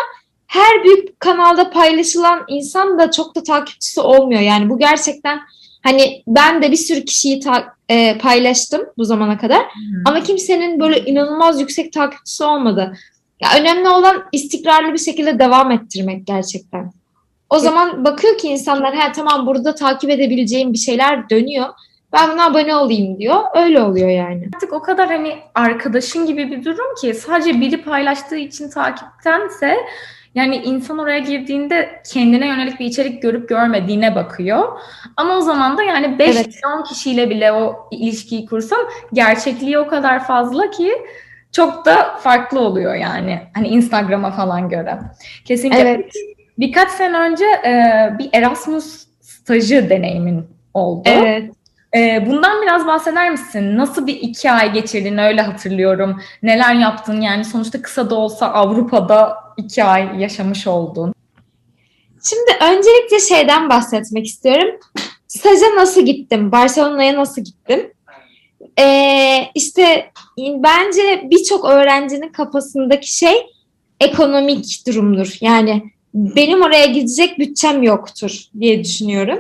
her 0.51 0.83
büyük 0.83 1.19
kanalda 1.19 1.69
paylaşılan 1.69 2.43
insan 2.47 2.99
da 2.99 3.11
çok 3.11 3.35
da 3.35 3.43
takipçisi 3.43 4.01
olmuyor. 4.01 4.41
Yani 4.41 4.69
bu 4.69 4.79
gerçekten 4.79 5.39
hani 5.83 6.23
ben 6.27 6.61
de 6.61 6.71
bir 6.71 6.77
sürü 6.77 7.05
kişiyi 7.05 7.39
ta- 7.39 7.73
e, 7.89 8.17
paylaştım 8.17 8.81
bu 8.97 9.05
zamana 9.05 9.37
kadar 9.37 9.59
hmm. 9.59 10.03
ama 10.05 10.23
kimsenin 10.23 10.79
böyle 10.79 11.05
inanılmaz 11.05 11.61
yüksek 11.61 11.93
takipçisi 11.93 12.43
olmadı. 12.43 12.93
Ya 13.41 13.49
önemli 13.59 13.89
olan 13.89 14.23
istikrarlı 14.31 14.93
bir 14.93 14.97
şekilde 14.97 15.39
devam 15.39 15.71
ettirmek 15.71 16.27
gerçekten. 16.27 16.91
O 17.49 17.59
zaman 17.59 18.05
bakıyor 18.05 18.37
ki 18.37 18.47
insanlar 18.47 18.95
ha 18.95 19.11
tamam 19.11 19.47
burada 19.47 19.75
takip 19.75 20.09
edebileceğim 20.09 20.73
bir 20.73 20.77
şeyler 20.77 21.29
dönüyor. 21.29 21.67
Ben 22.13 22.31
buna 22.31 22.45
abone 22.45 22.75
olayım 22.75 23.19
diyor. 23.19 23.41
Öyle 23.55 23.81
oluyor 23.81 24.09
yani. 24.09 24.49
Artık 24.55 24.73
o 24.73 24.81
kadar 24.81 25.07
hani 25.07 25.37
arkadaşın 25.55 26.25
gibi 26.25 26.51
bir 26.51 26.65
durum 26.65 26.95
ki 27.01 27.13
sadece 27.13 27.61
biri 27.61 27.83
paylaştığı 27.83 28.37
için 28.37 28.69
takiptense 28.69 29.77
yani 30.35 30.55
insan 30.55 30.97
oraya 30.97 31.19
girdiğinde 31.19 32.01
kendine 32.11 32.47
yönelik 32.47 32.79
bir 32.79 32.85
içerik 32.85 33.21
görüp 33.21 33.49
görmediğine 33.49 34.15
bakıyor. 34.15 34.79
Ama 35.17 35.37
o 35.37 35.41
zaman 35.41 35.77
da 35.77 35.83
yani 35.83 36.19
5 36.19 36.35
evet. 36.35 36.47
milyon 36.47 36.83
kişiyle 36.83 37.29
bile 37.29 37.51
o 37.51 37.89
ilişkiyi 37.91 38.45
kursam 38.45 38.79
gerçekliği 39.13 39.79
o 39.79 39.87
kadar 39.87 40.23
fazla 40.23 40.69
ki 40.69 40.91
çok 41.51 41.85
da 41.85 42.17
farklı 42.17 42.59
oluyor 42.59 42.95
yani. 42.95 43.39
Hani 43.53 43.67
Instagram'a 43.67 44.31
falan 44.31 44.69
göre. 44.69 44.99
Kesinlikle. 45.45 45.79
Evet. 45.79 46.13
Birkaç 46.59 46.89
sene 46.89 47.17
önce 47.17 47.45
e, 47.45 47.73
bir 48.19 48.29
Erasmus 48.33 49.05
stajı 49.21 49.89
deneyimin 49.89 50.47
oldu. 50.73 51.01
Evet. 51.05 51.51
E, 51.95 52.25
bundan 52.27 52.61
biraz 52.61 52.87
bahseder 52.87 53.31
misin? 53.31 53.77
Nasıl 53.77 54.07
bir 54.07 54.15
iki 54.15 54.51
ay 54.51 54.73
geçirdin 54.73 55.17
öyle 55.17 55.41
hatırlıyorum. 55.41 56.21
Neler 56.43 56.75
yaptın 56.75 57.21
yani 57.21 57.45
sonuçta 57.45 57.81
kısa 57.81 58.09
da 58.09 58.15
olsa 58.15 58.47
Avrupa'da 58.47 59.37
iki 59.57 59.83
ay 59.83 60.21
yaşamış 60.21 60.67
oldun. 60.67 61.13
Şimdi 62.29 62.51
öncelikle 62.61 63.19
şeyden 63.19 63.69
bahsetmek 63.69 64.25
istiyorum. 64.25 64.79
Staja 65.27 65.65
nasıl 65.75 66.01
gittim? 66.01 66.51
Barcelona'ya 66.51 67.15
nasıl 67.15 67.41
gittim? 67.41 67.93
Ee, 68.79 69.43
işte 69.55 70.11
bence 70.37 71.27
birçok 71.31 71.65
öğrencinin 71.65 72.29
kafasındaki 72.29 73.17
şey 73.17 73.35
ekonomik 73.99 74.83
durumdur. 74.87 75.37
Yani 75.41 75.83
benim 76.13 76.61
oraya 76.61 76.85
gidecek 76.85 77.39
bütçem 77.39 77.83
yoktur 77.83 78.43
diye 78.59 78.83
düşünüyorum. 78.83 79.39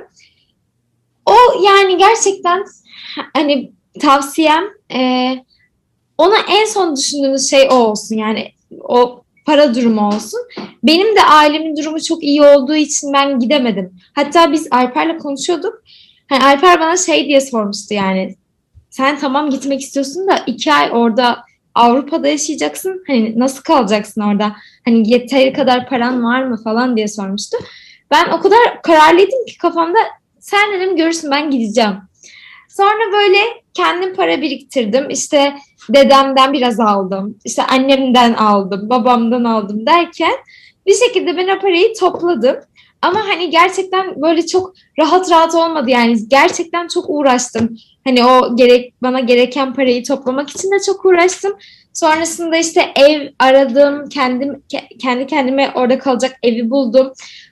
O 1.25 1.33
yani 1.65 1.97
gerçekten 1.97 2.65
hani 3.33 3.71
tavsiyem 4.01 4.63
e, 4.93 5.33
ona 6.17 6.37
en 6.49 6.65
son 6.65 6.95
düşündüğünüz 6.95 7.49
şey 7.49 7.67
o 7.71 7.75
olsun 7.75 8.15
yani 8.15 8.51
o 8.83 9.23
para 9.45 9.75
durumu 9.75 10.07
olsun. 10.07 10.39
Benim 10.83 11.15
de 11.15 11.23
ailemin 11.23 11.77
durumu 11.77 12.01
çok 12.01 12.23
iyi 12.23 12.41
olduğu 12.41 12.75
için 12.75 13.13
ben 13.13 13.39
gidemedim. 13.39 13.93
Hatta 14.13 14.51
biz 14.51 14.67
Alper'le 14.71 15.17
konuşuyorduk. 15.17 15.83
Hani 16.29 16.43
Alper 16.43 16.79
bana 16.79 16.97
şey 16.97 17.25
diye 17.25 17.41
sormuştu 17.41 17.93
yani 17.93 18.35
sen 18.89 19.19
tamam 19.19 19.49
gitmek 19.49 19.81
istiyorsun 19.81 20.27
da 20.27 20.37
iki 20.47 20.73
ay 20.73 20.89
orada 20.91 21.43
Avrupa'da 21.75 22.27
yaşayacaksın. 22.27 23.03
Hani 23.07 23.39
nasıl 23.39 23.63
kalacaksın 23.63 24.21
orada? 24.21 24.55
Hani 24.85 25.09
yeteri 25.09 25.53
kadar 25.53 25.89
paran 25.89 26.23
var 26.23 26.43
mı 26.43 26.63
falan 26.63 26.97
diye 26.97 27.07
sormuştu. 27.07 27.57
Ben 28.11 28.29
o 28.31 28.41
kadar 28.41 28.81
kararlıydım 28.83 29.45
ki 29.45 29.57
kafamda 29.57 29.99
sen 30.41 30.73
dedim 30.73 30.95
görürsün 30.95 31.31
ben 31.31 31.51
gideceğim. 31.51 31.97
Sonra 32.69 33.11
böyle 33.13 33.37
kendim 33.73 34.15
para 34.15 34.41
biriktirdim. 34.41 35.09
İşte 35.09 35.53
dedemden 35.89 36.53
biraz 36.53 36.79
aldım. 36.79 37.37
İşte 37.45 37.63
annemden 37.63 38.33
aldım, 38.33 38.89
babamdan 38.89 39.43
aldım 39.43 39.85
derken 39.85 40.33
bir 40.85 40.93
şekilde 40.93 41.37
ben 41.37 41.57
o 41.57 41.59
parayı 41.59 41.93
topladım. 41.99 42.55
Ama 43.01 43.27
hani 43.27 43.49
gerçekten 43.49 44.21
böyle 44.21 44.45
çok 44.45 44.73
rahat 44.99 45.31
rahat 45.31 45.55
olmadı 45.55 45.89
yani 45.89 46.17
gerçekten 46.27 46.87
çok 46.87 47.05
uğraştım. 47.07 47.77
Hani 48.03 48.25
o 48.25 48.55
gerek 48.55 48.93
bana 49.01 49.19
gereken 49.19 49.73
parayı 49.73 50.03
toplamak 50.03 50.49
için 50.49 50.71
de 50.71 50.75
çok 50.85 51.05
uğraştım. 51.05 51.53
Sonrasında 51.93 52.57
işte 52.57 52.93
ev 52.95 53.27
aradım, 53.39 54.09
kendim 54.09 54.63
kendi 54.99 55.27
kendime 55.27 55.71
orada 55.75 55.99
kalacak 55.99 56.35
evi 56.43 56.69
buldum. 56.69 57.11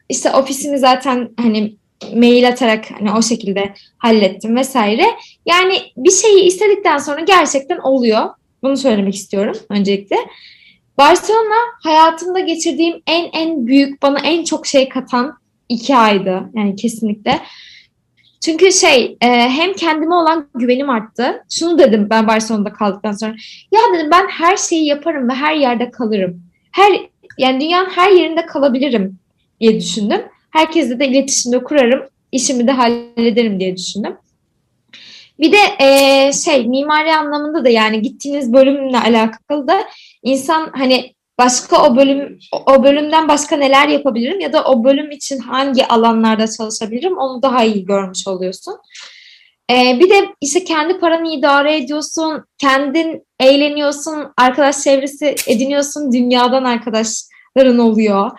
İşte 0.09 0.31
ofisimi 0.31 0.79
zaten 0.79 1.29
hani 1.37 1.78
mail 2.15 2.47
atarak 2.47 2.91
hani 2.91 3.11
o 3.11 3.21
şekilde 3.21 3.73
hallettim 3.97 4.55
vesaire. 4.55 5.05
Yani 5.45 5.81
bir 5.97 6.11
şeyi 6.11 6.43
istedikten 6.43 6.97
sonra 6.97 7.21
gerçekten 7.21 7.77
oluyor. 7.77 8.29
Bunu 8.63 8.77
söylemek 8.77 9.15
istiyorum 9.15 9.55
öncelikle. 9.69 10.15
Barcelona 10.97 11.55
hayatımda 11.83 12.39
geçirdiğim 12.39 13.01
en 13.07 13.29
en 13.33 13.67
büyük 13.67 14.01
bana 14.01 14.19
en 14.19 14.43
çok 14.43 14.67
şey 14.67 14.89
katan 14.89 15.37
iki 15.69 15.95
aydı 15.95 16.49
yani 16.53 16.75
kesinlikle. 16.75 17.39
Çünkü 18.45 18.71
şey 18.71 19.17
e, 19.21 19.27
hem 19.27 19.73
kendime 19.73 20.15
olan 20.15 20.49
güvenim 20.55 20.89
arttı. 20.89 21.43
Şunu 21.49 21.79
dedim 21.79 22.07
ben 22.09 22.27
Barcelona'da 22.27 22.73
kaldıktan 22.73 23.11
sonra. 23.11 23.35
Ya 23.71 23.79
dedim 23.93 24.11
ben 24.11 24.27
her 24.27 24.57
şeyi 24.57 24.85
yaparım 24.85 25.29
ve 25.29 25.33
her 25.33 25.55
yerde 25.55 25.91
kalırım. 25.91 26.41
Her 26.71 27.01
yani 27.37 27.61
dünyanın 27.61 27.89
her 27.89 28.11
yerinde 28.11 28.45
kalabilirim 28.45 29.19
diye 29.61 29.79
düşündüm. 29.79 30.21
Herkesle 30.51 30.99
de 30.99 31.07
iletişimde 31.07 31.63
kurarım. 31.63 32.09
işimi 32.31 32.67
de 32.67 32.71
hallederim 32.71 33.59
diye 33.59 33.77
düşündüm. 33.77 34.17
Bir 35.39 35.51
de 35.51 35.57
e, 35.79 36.33
şey 36.33 36.67
mimari 36.67 37.15
anlamında 37.15 37.65
da 37.65 37.69
yani 37.69 38.01
gittiğiniz 38.01 38.53
bölümle 38.53 38.99
alakalı 38.99 39.67
da 39.67 39.83
insan 40.23 40.71
hani 40.73 41.13
başka 41.39 41.83
o 41.83 41.95
bölüm 41.95 42.39
o 42.65 42.83
bölümden 42.83 43.27
başka 43.27 43.55
neler 43.55 43.87
yapabilirim 43.87 44.39
ya 44.39 44.53
da 44.53 44.63
o 44.63 44.83
bölüm 44.83 45.11
için 45.11 45.39
hangi 45.39 45.87
alanlarda 45.87 46.47
çalışabilirim 46.47 47.17
onu 47.17 47.41
daha 47.41 47.63
iyi 47.63 47.85
görmüş 47.85 48.27
oluyorsun. 48.27 48.77
Ee, 49.71 49.99
bir 49.99 50.09
de 50.09 50.35
işte 50.41 50.63
kendi 50.63 50.99
paranı 50.99 51.31
idare 51.31 51.77
ediyorsun, 51.77 52.43
kendin 52.57 53.27
eğleniyorsun, 53.39 54.33
arkadaş 54.37 54.83
çevresi 54.83 55.35
ediniyorsun, 55.47 56.11
dünyadan 56.11 56.63
arkadaşların 56.63 57.79
oluyor. 57.79 58.31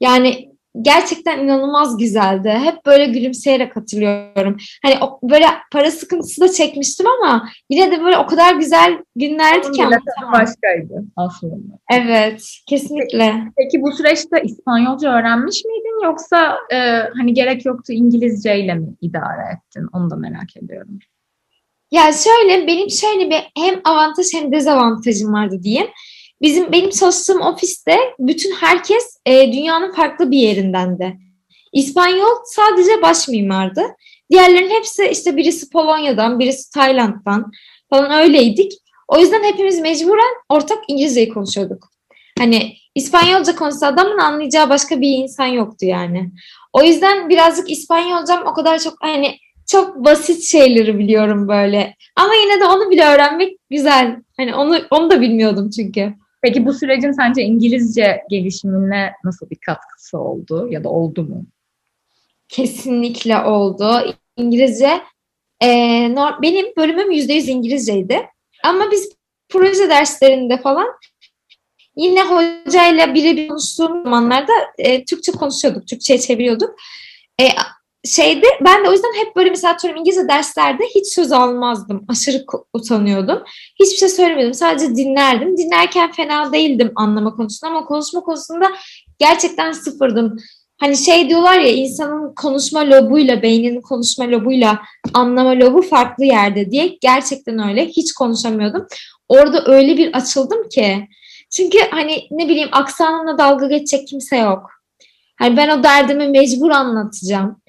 Yani 0.00 0.47
gerçekten 0.82 1.38
inanılmaz 1.38 1.96
güzeldi. 1.96 2.48
Hep 2.48 2.86
böyle 2.86 3.06
gülümseyerek 3.06 3.76
hatırlıyorum. 3.76 4.56
Hani 4.82 4.94
o, 5.00 5.18
böyle 5.30 5.46
para 5.72 5.90
sıkıntısı 5.90 6.40
da 6.40 6.52
çekmiştim 6.52 7.06
ama 7.06 7.48
yine 7.70 7.92
de 7.92 8.02
böyle 8.02 8.18
o 8.18 8.26
kadar 8.26 8.54
güzel 8.54 8.98
günlerdi 9.16 9.72
ki 9.72 9.84
anlatamam. 9.84 10.32
başkaydı 10.32 11.04
aslında. 11.16 11.78
Evet, 11.92 12.42
kesinlikle. 12.68 13.32
Peki, 13.32 13.52
peki 13.56 13.82
bu 13.82 13.92
süreçte 13.92 14.42
İspanyolca 14.42 15.18
öğrenmiş 15.18 15.64
miydin 15.64 16.04
yoksa 16.04 16.56
e, 16.72 16.76
hani 17.16 17.34
gerek 17.34 17.66
yoktu 17.66 17.92
İngilizceyle 17.92 18.74
mi 18.74 18.88
idare 19.00 19.42
ettin? 19.54 19.86
Onu 19.92 20.10
da 20.10 20.16
merak 20.16 20.56
ediyorum. 20.56 20.98
Ya 21.90 22.02
şöyle 22.12 22.66
benim 22.66 22.90
şöyle 22.90 23.30
bir 23.30 23.62
hem 23.62 23.80
avantaj 23.84 24.26
hem 24.34 24.52
dezavantajım 24.52 25.32
vardı 25.32 25.62
diyeyim. 25.62 25.86
Bizim 26.42 26.72
benim 26.72 26.90
çalıştığım 26.90 27.40
ofiste 27.40 27.98
bütün 28.18 28.52
herkes 28.52 29.16
e, 29.26 29.52
dünyanın 29.52 29.92
farklı 29.92 30.30
bir 30.30 30.38
yerindendi. 30.38 31.18
İspanyol 31.72 32.36
sadece 32.44 33.02
baş 33.02 33.28
mimardı. 33.28 33.82
Diğerlerin 34.30 34.70
hepsi 34.70 35.08
işte 35.12 35.36
birisi 35.36 35.70
Polonya'dan, 35.70 36.38
birisi 36.38 36.70
Tayland'dan 36.70 37.52
falan 37.90 38.10
öyleydik. 38.10 38.72
O 39.08 39.18
yüzden 39.18 39.44
hepimiz 39.44 39.80
mecburen 39.80 40.34
ortak 40.48 40.78
İngilizceyi 40.88 41.28
konuşuyorduk. 41.28 41.90
Hani 42.38 42.72
İspanyolca 42.94 43.56
konuşsa 43.56 43.86
adamın 43.86 44.18
anlayacağı 44.18 44.70
başka 44.70 45.00
bir 45.00 45.18
insan 45.18 45.46
yoktu 45.46 45.86
yani. 45.86 46.30
O 46.72 46.82
yüzden 46.82 47.28
birazcık 47.28 47.70
İspanyolcam 47.70 48.46
o 48.46 48.54
kadar 48.54 48.78
çok 48.78 48.94
hani 49.00 49.36
çok 49.66 50.04
basit 50.04 50.42
şeyleri 50.42 50.98
biliyorum 50.98 51.48
böyle. 51.48 51.94
Ama 52.16 52.34
yine 52.34 52.60
de 52.60 52.64
onu 52.64 52.90
bile 52.90 53.04
öğrenmek 53.04 53.58
güzel. 53.70 54.16
Hani 54.36 54.54
onu 54.54 54.78
onu 54.90 55.10
da 55.10 55.20
bilmiyordum 55.20 55.70
çünkü. 55.70 56.14
Peki 56.42 56.66
bu 56.66 56.72
sürecin 56.72 57.12
sence 57.12 57.42
İngilizce 57.42 58.22
gelişimine 58.30 59.12
nasıl 59.24 59.50
bir 59.50 59.56
katkısı 59.66 60.18
oldu 60.18 60.68
ya 60.70 60.84
da 60.84 60.88
oldu 60.88 61.22
mu? 61.22 61.46
Kesinlikle 62.48 63.38
oldu. 63.38 64.16
İngilizce 64.36 65.00
e, 65.62 65.68
benim 66.42 66.66
bölümüm 66.76 67.10
%100 67.10 67.50
İngilizceydi. 67.50 68.26
Ama 68.64 68.90
biz 68.90 69.12
proje 69.48 69.88
derslerinde 69.88 70.58
falan 70.58 70.86
yine 71.96 72.22
hocayla 72.22 73.14
birebir 73.14 73.48
konuştuğum 73.48 74.02
zamanlarda 74.04 74.52
e, 74.78 75.04
Türkçe 75.04 75.32
konuşuyorduk, 75.32 75.88
Türkçe'ye 75.88 76.20
çeviriyorduk. 76.20 76.74
E, 77.40 77.44
şeyde 78.04 78.46
ben 78.64 78.84
de 78.84 78.88
o 78.88 78.92
yüzden 78.92 79.12
hep 79.16 79.36
böyle 79.36 79.50
mesela 79.50 79.72
atıyorum 79.72 80.00
İngilizce 80.00 80.28
derslerde 80.28 80.84
hiç 80.94 81.06
söz 81.06 81.32
almazdım. 81.32 82.04
Aşırı 82.08 82.44
utanıyordum. 82.72 83.42
Hiçbir 83.80 83.96
şey 83.96 84.08
söylemiyordum. 84.08 84.54
Sadece 84.54 84.96
dinlerdim. 84.96 85.56
Dinlerken 85.56 86.12
fena 86.12 86.52
değildim 86.52 86.92
anlama 86.96 87.36
konusunda 87.36 87.70
ama 87.72 87.84
konuşma 87.84 88.20
konusunda 88.20 88.70
gerçekten 89.18 89.72
sıfırdım. 89.72 90.36
Hani 90.80 90.96
şey 90.96 91.28
diyorlar 91.28 91.58
ya 91.58 91.72
insanın 91.72 92.34
konuşma 92.34 92.80
lobuyla, 92.80 93.42
beyninin 93.42 93.80
konuşma 93.80 94.30
lobuyla 94.30 94.78
anlama 95.14 95.50
lobu 95.50 95.82
farklı 95.82 96.24
yerde 96.24 96.70
diye. 96.70 96.98
Gerçekten 97.00 97.68
öyle. 97.68 97.86
Hiç 97.86 98.12
konuşamıyordum. 98.12 98.86
Orada 99.28 99.64
öyle 99.66 99.96
bir 99.96 100.14
açıldım 100.14 100.68
ki. 100.68 101.08
Çünkü 101.50 101.78
hani 101.90 102.26
ne 102.30 102.48
bileyim 102.48 102.68
aksanımla 102.72 103.38
dalga 103.38 103.66
geçecek 103.66 104.08
kimse 104.08 104.36
yok. 104.36 104.70
Hani 105.38 105.56
ben 105.56 105.78
o 105.78 105.82
derdimi 105.82 106.28
mecbur 106.28 106.70
anlatacağım. 106.70 107.60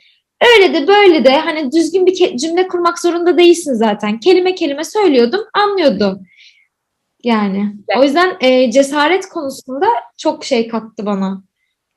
Öyle 0.41 0.74
de 0.74 0.88
böyle 0.88 1.25
de 1.25 1.38
hani 1.39 1.72
düzgün 1.72 2.05
bir 2.05 2.38
cümle 2.38 2.67
kurmak 2.67 3.00
zorunda 3.00 3.38
değilsin 3.38 3.74
zaten. 3.74 4.19
Kelime 4.19 4.55
kelime 4.55 4.84
söylüyordum, 4.84 5.41
anlıyordum. 5.53 6.19
Yani 7.24 7.75
o 7.98 8.03
yüzden 8.03 8.38
e, 8.41 8.72
cesaret 8.72 9.29
konusunda 9.29 9.86
çok 10.17 10.46
şey 10.46 10.67
kattı 10.67 11.05
bana. 11.05 11.43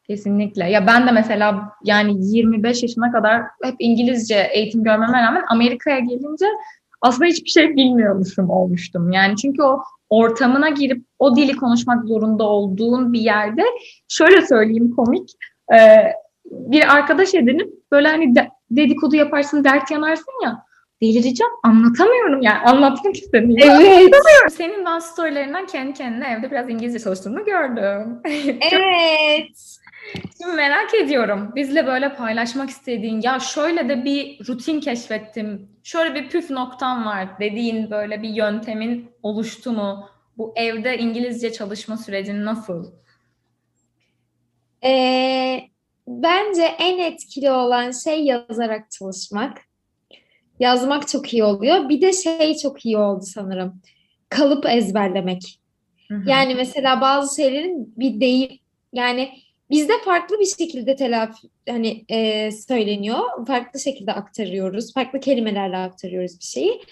Kesinlikle. 0.06 0.70
Ya 0.70 0.86
ben 0.86 1.06
de 1.06 1.10
mesela 1.10 1.72
yani 1.84 2.14
25 2.18 2.82
yaşına 2.82 3.12
kadar 3.12 3.42
hep 3.62 3.74
İngilizce 3.78 4.50
eğitim 4.52 4.84
görmeme 4.84 5.22
rağmen 5.22 5.42
Amerika'ya 5.48 5.98
gelince 5.98 6.46
aslında 7.00 7.24
hiçbir 7.24 7.50
şey 7.50 7.76
bilmiyormuşum 7.76 8.50
olmuştum. 8.50 9.12
Yani 9.12 9.36
çünkü 9.36 9.62
o 9.62 9.82
ortamına 10.10 10.68
girip 10.68 11.04
o 11.18 11.36
dili 11.36 11.56
konuşmak 11.56 12.04
zorunda 12.04 12.44
olduğun 12.44 13.12
bir 13.12 13.20
yerde 13.20 13.62
şöyle 14.08 14.46
söyleyeyim 14.46 14.94
komik 14.96 15.30
e, 15.74 15.78
bir 16.44 16.94
arkadaş 16.94 17.34
edinip 17.34 17.72
böyle 17.92 18.08
hani 18.08 18.34
de, 18.34 18.48
dedikodu 18.70 19.16
yaparsın 19.16 19.64
dert 19.64 19.90
yanarsın 19.90 20.44
ya 20.44 20.66
delireceğim 21.02 21.52
anlatamıyorum 21.62 22.42
yani 22.42 22.58
anlatmak 22.58 23.16
istemiyorum. 23.16 23.84
Evet. 23.86 24.52
Senin 24.52 24.86
dans 24.86 25.06
storylerinden 25.06 25.66
kendi 25.66 25.94
kendine 25.94 26.28
evde 26.28 26.50
biraz 26.50 26.70
İngilizce 26.70 26.98
çalıştığını 26.98 27.44
gördüm. 27.44 28.20
Evet. 28.72 29.78
Şimdi 30.42 30.56
merak 30.56 30.94
ediyorum. 30.94 31.52
Bizle 31.56 31.86
böyle 31.86 32.14
paylaşmak 32.14 32.70
istediğin 32.70 33.20
ya 33.20 33.38
şöyle 33.40 33.88
de 33.88 34.04
bir 34.04 34.48
rutin 34.48 34.80
keşfettim. 34.80 35.68
Şöyle 35.82 36.14
bir 36.14 36.28
püf 36.28 36.50
noktam 36.50 37.06
var 37.06 37.28
dediğin 37.40 37.90
böyle 37.90 38.22
bir 38.22 38.28
yöntemin 38.28 39.10
oluştu 39.22 39.72
mu? 39.72 40.08
Bu 40.38 40.52
evde 40.56 40.98
İngilizce 40.98 41.52
çalışma 41.52 41.96
sürecin 41.96 42.44
nasıl? 42.44 42.92
Ee, 44.84 45.60
bence 46.06 46.62
en 46.62 46.98
etkili 46.98 47.50
olan 47.50 47.90
şey 47.90 48.24
yazarak 48.24 48.90
çalışmak. 48.90 49.58
Yazmak 50.60 51.08
çok 51.08 51.32
iyi 51.32 51.44
oluyor. 51.44 51.88
Bir 51.88 52.00
de 52.00 52.12
şey 52.12 52.56
çok 52.56 52.86
iyi 52.86 52.98
oldu 52.98 53.24
sanırım. 53.24 53.82
Kalıp 54.28 54.66
ezberlemek. 54.66 55.60
Hı 56.08 56.14
hı. 56.14 56.30
Yani 56.30 56.54
mesela 56.54 57.00
bazı 57.00 57.36
şeylerin 57.36 57.94
bir 57.96 58.20
deyim 58.20 58.58
yani 58.92 59.42
Bizde 59.72 59.92
farklı 60.04 60.38
bir 60.38 60.46
şekilde 60.58 60.96
telafi 60.96 61.48
hani 61.68 62.04
e, 62.08 62.50
söyleniyor. 62.52 63.46
Farklı 63.46 63.80
şekilde 63.80 64.12
aktarıyoruz. 64.12 64.94
Farklı 64.94 65.20
kelimelerle 65.20 65.76
aktarıyoruz 65.76 66.38
bir 66.38 66.44
şeyi. 66.44 66.82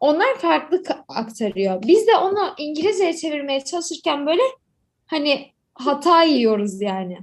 Onlar 0.00 0.38
farklı 0.38 0.82
aktarıyor. 1.08 1.82
Biz 1.82 2.06
de 2.06 2.16
onu 2.16 2.54
İngilizceye 2.58 3.16
çevirmeye 3.16 3.64
çalışırken 3.64 4.26
böyle 4.26 4.42
hani 5.06 5.52
hata 5.74 6.22
yiyoruz 6.22 6.80
yani. 6.80 7.18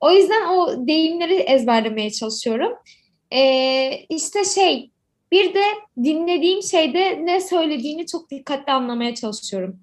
O 0.00 0.12
yüzden 0.12 0.46
o 0.46 0.86
deyimleri 0.86 1.34
ezberlemeye 1.34 2.10
çalışıyorum. 2.10 2.72
Ee, 3.32 3.90
işte 4.08 4.44
şey 4.44 4.90
bir 5.32 5.54
de 5.54 5.64
dinlediğim 6.04 6.62
şeyde 6.62 7.26
ne 7.26 7.40
söylediğini 7.40 8.06
çok 8.06 8.30
dikkatli 8.30 8.72
anlamaya 8.72 9.14
çalışıyorum. 9.14 9.80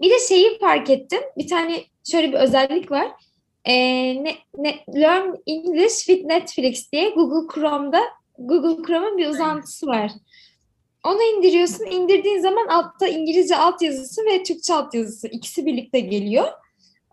Bir 0.00 0.10
de 0.10 0.18
şeyi 0.28 0.58
fark 0.58 0.90
ettim. 0.90 1.20
Bir 1.38 1.48
tane 1.48 1.84
şöyle 2.10 2.28
bir 2.32 2.36
özellik 2.36 2.90
var 2.90 3.12
e, 3.64 3.74
ne, 4.24 4.34
ne, 4.58 4.84
Learn 4.94 5.34
English 5.46 5.96
with 6.06 6.24
Netflix 6.24 6.92
diye 6.92 7.10
Google 7.10 7.54
Chrome'da 7.54 8.00
Google 8.38 8.82
Chrome'un 8.86 9.18
bir 9.18 9.28
uzantısı 9.28 9.86
var. 9.86 10.12
Onu 11.04 11.22
indiriyorsun. 11.22 11.86
İndirdiğin 11.86 12.40
zaman 12.40 12.66
altta 12.66 13.08
İngilizce 13.08 13.56
altyazısı 13.56 14.24
ve 14.24 14.42
Türkçe 14.42 14.74
altyazısı 14.74 15.28
ikisi 15.28 15.66
birlikte 15.66 16.00
geliyor. 16.00 16.48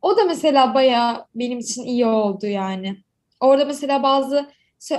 O 0.01 0.17
da 0.17 0.23
mesela 0.25 0.73
bayağı 0.73 1.25
benim 1.35 1.59
için 1.59 1.83
iyi 1.83 2.05
oldu 2.05 2.47
yani. 2.47 2.97
Orada 3.39 3.65
mesela 3.65 4.03
bazı 4.03 4.49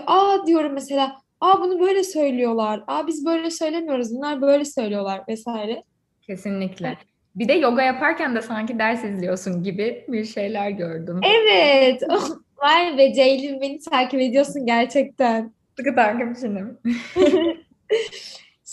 aa 0.06 0.46
diyorum 0.46 0.72
mesela 0.72 1.16
aa 1.40 1.60
bunu 1.60 1.80
böyle 1.80 2.04
söylüyorlar. 2.04 2.84
Aa 2.86 3.06
biz 3.06 3.26
böyle 3.26 3.50
söylemiyoruz. 3.50 4.14
Bunlar 4.14 4.42
böyle 4.42 4.64
söylüyorlar 4.64 5.22
vesaire. 5.28 5.82
Kesinlikle. 6.22 6.98
Bir 7.34 7.48
de 7.48 7.52
yoga 7.52 7.82
yaparken 7.82 8.36
de 8.36 8.42
sanki 8.42 8.78
ders 8.78 9.04
izliyorsun 9.04 9.62
gibi 9.62 10.04
bir 10.08 10.24
şeyler 10.24 10.70
gördüm. 10.70 11.20
Evet. 11.24 12.02
Vay 12.62 12.98
be 12.98 13.14
Ceylin 13.14 13.60
beni 13.60 13.78
takip 13.78 14.20
ediyorsun 14.20 14.66
gerçekten. 14.66 15.52
Sıkı 15.76 15.94
takipçinim. 15.94 16.78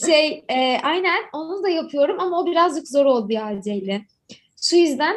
şey 0.06 0.46
e, 0.50 0.78
aynen 0.84 1.24
onu 1.34 1.64
da 1.64 1.70
yapıyorum 1.70 2.20
ama 2.20 2.42
o 2.42 2.46
birazcık 2.46 2.88
zor 2.88 3.06
oldu 3.06 3.34
ya 3.34 3.62
Ceylin. 3.62 4.04
Şu 4.62 4.76
yüzden 4.76 5.16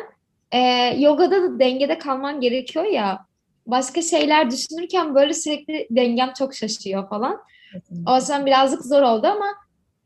e, 0.52 0.58
yogada 0.98 1.42
da 1.42 1.58
dengede 1.58 1.98
kalman 1.98 2.40
gerekiyor 2.40 2.84
ya. 2.84 3.26
Başka 3.66 4.02
şeyler 4.02 4.50
düşünürken 4.50 5.14
böyle 5.14 5.34
sürekli 5.34 5.86
dengem 5.90 6.32
çok 6.38 6.54
şaşıyor 6.54 7.08
falan. 7.08 7.40
O 8.06 8.16
yüzden 8.16 8.46
birazcık 8.46 8.84
zor 8.84 9.02
oldu 9.02 9.26
ama 9.26 9.48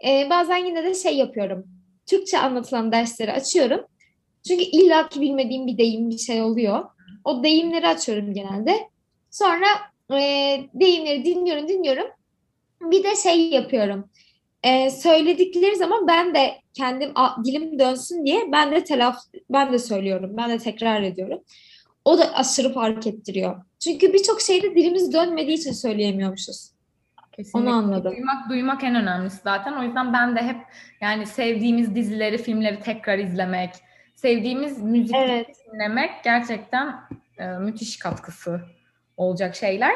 e, 0.06 0.30
bazen 0.30 0.56
yine 0.56 0.84
de 0.84 0.94
şey 0.94 1.16
yapıyorum 1.16 1.64
Türkçe 2.06 2.38
anlatılan 2.38 2.92
dersleri 2.92 3.32
açıyorum. 3.32 3.80
Çünkü 4.48 4.64
illaki 4.64 5.20
bilmediğim 5.20 5.66
bir 5.66 5.78
deyim 5.78 6.10
bir 6.10 6.18
şey 6.18 6.42
oluyor. 6.42 6.84
O 7.24 7.44
deyimleri 7.44 7.88
açıyorum 7.88 8.34
genelde. 8.34 8.88
Sonra 9.30 9.66
e, 10.12 10.60
deyimleri 10.74 11.24
dinliyorum 11.24 11.68
dinliyorum. 11.68 12.06
Bir 12.80 13.04
de 13.04 13.16
şey 13.16 13.50
yapıyorum. 13.50 14.10
E, 14.64 14.90
söyledikleri 14.90 15.76
zaman 15.76 16.06
ben 16.06 16.34
de 16.34 16.54
kendim 16.74 17.12
a, 17.14 17.44
dilim 17.44 17.78
dönsün 17.78 18.26
diye 18.26 18.52
ben 18.52 18.72
de 18.72 18.84
telaf 18.84 19.16
ben 19.50 19.72
de 19.72 19.78
söylüyorum. 19.78 20.30
Ben 20.36 20.50
de 20.50 20.58
tekrar 20.58 21.02
ediyorum. 21.02 21.38
O 22.04 22.18
da 22.18 22.34
aşırı 22.34 22.72
fark 22.72 23.06
ettiriyor. 23.06 23.62
Çünkü 23.84 24.12
birçok 24.12 24.40
şeyde 24.40 24.74
dilimiz 24.74 25.12
dönmediği 25.12 25.58
için 25.58 25.72
söyleyemiyormuşuz. 25.72 26.70
Kesinlikle. 27.32 27.70
Onu 27.70 27.76
anladım. 27.76 28.12
Duymak, 28.12 28.50
duymak 28.50 28.84
en 28.84 28.94
önemlisi 28.94 29.38
zaten. 29.44 29.72
O 29.72 29.82
yüzden 29.82 30.12
ben 30.12 30.36
de 30.36 30.42
hep 30.42 30.56
yani 31.00 31.26
sevdiğimiz 31.26 31.94
dizileri, 31.94 32.38
filmleri 32.38 32.80
tekrar 32.80 33.18
izlemek, 33.18 33.70
sevdiğimiz 34.14 34.82
müzikleri 34.82 35.32
evet. 35.32 35.56
dinlemek 35.72 36.10
gerçekten 36.24 36.96
e, 37.38 37.46
müthiş 37.46 37.98
katkısı 37.98 38.60
olacak 39.16 39.56
şeyler. 39.56 39.92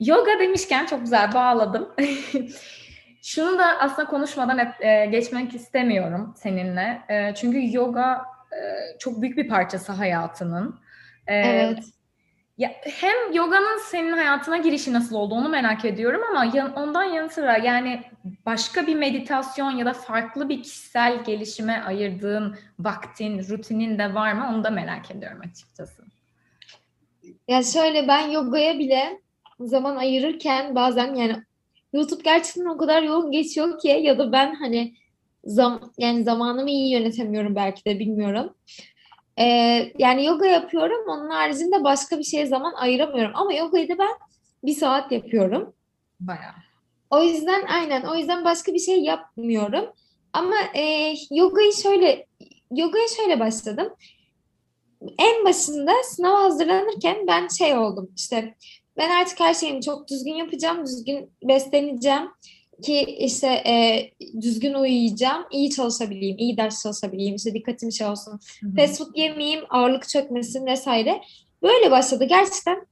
Yoga 0.00 0.38
demişken 0.40 0.86
çok 0.86 1.00
güzel 1.00 1.34
bağladım. 1.34 1.88
Şunu 3.22 3.58
da 3.58 3.78
aslında 3.78 4.08
konuşmadan 4.08 4.58
hep, 4.58 4.84
e, 4.84 5.06
geçmek 5.06 5.54
istemiyorum 5.54 6.34
seninle. 6.36 7.02
E, 7.08 7.34
çünkü 7.34 7.76
yoga 7.76 8.22
e, 8.52 8.58
çok 8.98 9.22
büyük 9.22 9.36
bir 9.36 9.48
parçası 9.48 9.92
hayatının. 9.92 10.80
E, 11.26 11.34
evet. 11.34 11.84
Ya, 12.58 12.70
hem 12.82 13.32
yoganın 13.32 13.78
senin 13.78 14.12
hayatına 14.12 14.56
girişi 14.56 14.92
nasıl 14.92 15.16
oldu 15.16 15.34
onu 15.34 15.48
merak 15.48 15.84
ediyorum 15.84 16.20
ama 16.30 16.44
yan, 16.54 16.74
ondan 16.76 17.02
yanı 17.02 17.30
sıra 17.30 17.56
yani 17.56 18.02
başka 18.46 18.86
bir 18.86 18.94
meditasyon 18.94 19.70
ya 19.70 19.86
da 19.86 19.92
farklı 19.92 20.48
bir 20.48 20.62
kişisel 20.62 21.24
gelişime 21.24 21.82
ayırdığın 21.86 22.56
vaktin, 22.78 23.48
rutinin 23.48 23.98
de 23.98 24.14
var 24.14 24.32
mı 24.32 24.50
onu 24.54 24.64
da 24.64 24.70
merak 24.70 25.10
ediyorum 25.10 25.40
açıkçası. 25.50 26.02
Ya 27.48 27.62
şöyle 27.62 28.08
ben 28.08 28.28
yogaya 28.28 28.78
bile 28.78 29.20
zaman 29.60 29.96
ayırırken 29.96 30.74
bazen 30.74 31.14
yani 31.14 31.42
YouTube 31.92 32.22
gerçekten 32.24 32.66
o 32.66 32.76
kadar 32.76 33.02
yoğun 33.02 33.30
geçiyor 33.30 33.78
ki 33.78 33.88
ya 33.88 34.18
da 34.18 34.32
ben 34.32 34.54
hani 34.54 34.94
zam 35.44 35.92
yani 35.98 36.24
zamanımı 36.24 36.70
iyi 36.70 36.92
yönetemiyorum 36.92 37.56
belki 37.56 37.84
de 37.84 37.98
bilmiyorum. 37.98 38.54
Ee, 39.38 39.92
yani 39.98 40.24
yoga 40.24 40.46
yapıyorum. 40.46 41.08
Onun 41.08 41.30
haricinde 41.30 41.84
başka 41.84 42.18
bir 42.18 42.24
şeye 42.24 42.46
zaman 42.46 42.72
ayıramıyorum. 42.72 43.32
Ama 43.34 43.52
yogayı 43.52 43.88
da 43.88 43.98
ben 43.98 44.12
bir 44.64 44.74
saat 44.74 45.12
yapıyorum. 45.12 45.74
Bayağı. 46.20 46.54
O 47.10 47.22
yüzden 47.22 47.62
aynen. 47.66 48.02
O 48.02 48.16
yüzden 48.16 48.44
başka 48.44 48.74
bir 48.74 48.78
şey 48.78 49.02
yapmıyorum. 49.02 49.84
Ama 50.32 50.56
e, 50.74 51.14
yogayı 51.30 51.72
şöyle 51.72 52.26
yogaya 52.70 53.08
şöyle 53.08 53.40
başladım. 53.40 53.94
En 55.18 55.44
başında 55.44 55.92
sınava 56.04 56.42
hazırlanırken 56.42 57.26
ben 57.26 57.48
şey 57.48 57.76
oldum 57.76 58.10
işte 58.16 58.54
ben 58.96 59.10
artık 59.10 59.40
her 59.40 59.54
şeyimi 59.54 59.82
çok 59.82 60.08
düzgün 60.08 60.34
yapacağım, 60.34 60.86
düzgün 60.86 61.30
besleneceğim. 61.42 62.28
ki 62.82 63.00
işte 63.00 63.46
e, 63.46 64.10
düzgün 64.40 64.74
uyuyacağım, 64.74 65.44
iyi 65.50 65.70
çalışabileyim, 65.70 66.38
iyi 66.38 66.56
ders 66.56 66.82
çalışabileyim, 66.82 67.34
işte 67.34 67.54
dikkatim 67.54 67.92
şey 67.92 68.06
olsun, 68.06 68.40
Hı-hı. 68.60 68.76
fast 68.76 68.98
food 68.98 69.16
yemeyeyim, 69.16 69.64
ağırlık 69.70 70.08
çökmesin 70.08 70.66
vesaire. 70.66 71.20
Böyle 71.62 71.90
başladı 71.90 72.24
gerçekten 72.24 72.86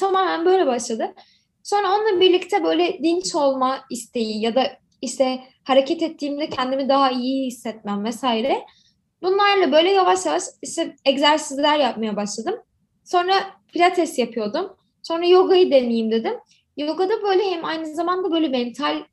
tamamen 0.00 0.46
böyle 0.46 0.66
başladı. 0.66 1.14
Sonra 1.62 1.94
onunla 1.94 2.20
birlikte 2.20 2.64
böyle 2.64 2.98
dinç 3.02 3.34
olma 3.34 3.78
isteği 3.90 4.40
ya 4.40 4.54
da 4.54 4.78
işte 5.02 5.40
hareket 5.64 6.02
ettiğimde 6.02 6.48
kendimi 6.48 6.88
daha 6.88 7.10
iyi 7.10 7.46
hissetmem 7.46 8.04
vesaire. 8.04 8.64
Bunlarla 9.22 9.72
böyle 9.72 9.90
yavaş 9.90 10.26
yavaş 10.26 10.42
işte 10.62 10.96
egzersizler 11.04 11.78
yapmaya 11.78 12.16
başladım. 12.16 12.54
Sonra 13.04 13.34
pilates 13.72 14.18
yapıyordum. 14.18 14.76
Sonra 15.06 15.26
yogayı 15.26 15.70
deneyeyim 15.70 16.10
dedim. 16.10 16.34
Yogada 16.76 17.22
böyle 17.22 17.42
hem 17.50 17.64
aynı 17.64 17.94
zamanda 17.94 18.32
böyle 18.32 18.48
mental 18.48 19.04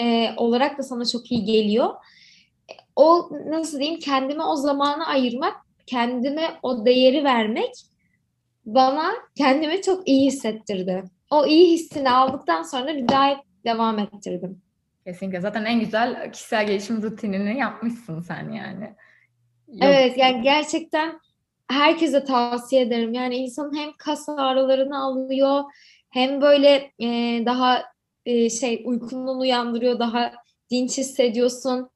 e, 0.00 0.28
olarak 0.36 0.78
da 0.78 0.82
sana 0.82 1.04
çok 1.04 1.32
iyi 1.32 1.44
geliyor. 1.44 1.90
O 2.96 3.30
nasıl 3.46 3.78
diyeyim 3.78 4.00
kendime 4.00 4.44
o 4.44 4.56
zamanı 4.56 5.06
ayırmak, 5.06 5.56
kendime 5.86 6.48
o 6.62 6.86
değeri 6.86 7.24
vermek 7.24 7.72
bana 8.64 9.12
kendimi 9.34 9.82
çok 9.82 10.08
iyi 10.08 10.26
hissettirdi. 10.26 11.04
O 11.30 11.46
iyi 11.46 11.72
hissini 11.72 12.10
aldıktan 12.10 12.62
sonra 12.62 12.96
bir 12.96 13.08
daha 13.08 13.42
devam 13.64 13.98
ettirdim. 13.98 14.62
Kesinlikle. 15.04 15.40
Zaten 15.40 15.64
en 15.64 15.80
güzel 15.80 16.32
kişisel 16.32 16.66
gelişim 16.66 17.02
rutinini 17.02 17.58
yapmışsın 17.58 18.20
sen 18.20 18.52
yani. 18.52 18.84
Yok. 19.68 19.82
Evet 19.82 20.18
yani 20.18 20.42
gerçekten 20.42 21.20
herkese 21.68 22.24
tavsiye 22.24 22.82
ederim. 22.82 23.14
Yani 23.14 23.36
insanın 23.36 23.76
hem 23.76 23.92
kas 23.98 24.28
ağrılarını 24.28 25.04
alıyor 25.04 25.64
hem 26.10 26.40
böyle 26.40 26.92
e, 26.98 27.42
daha 27.46 27.82
e, 28.26 28.50
şey 28.50 28.82
uykundan 28.84 29.40
uyandırıyor, 29.40 29.98
daha 29.98 30.32
dinç 30.70 30.98
hissediyorsun. 30.98 31.90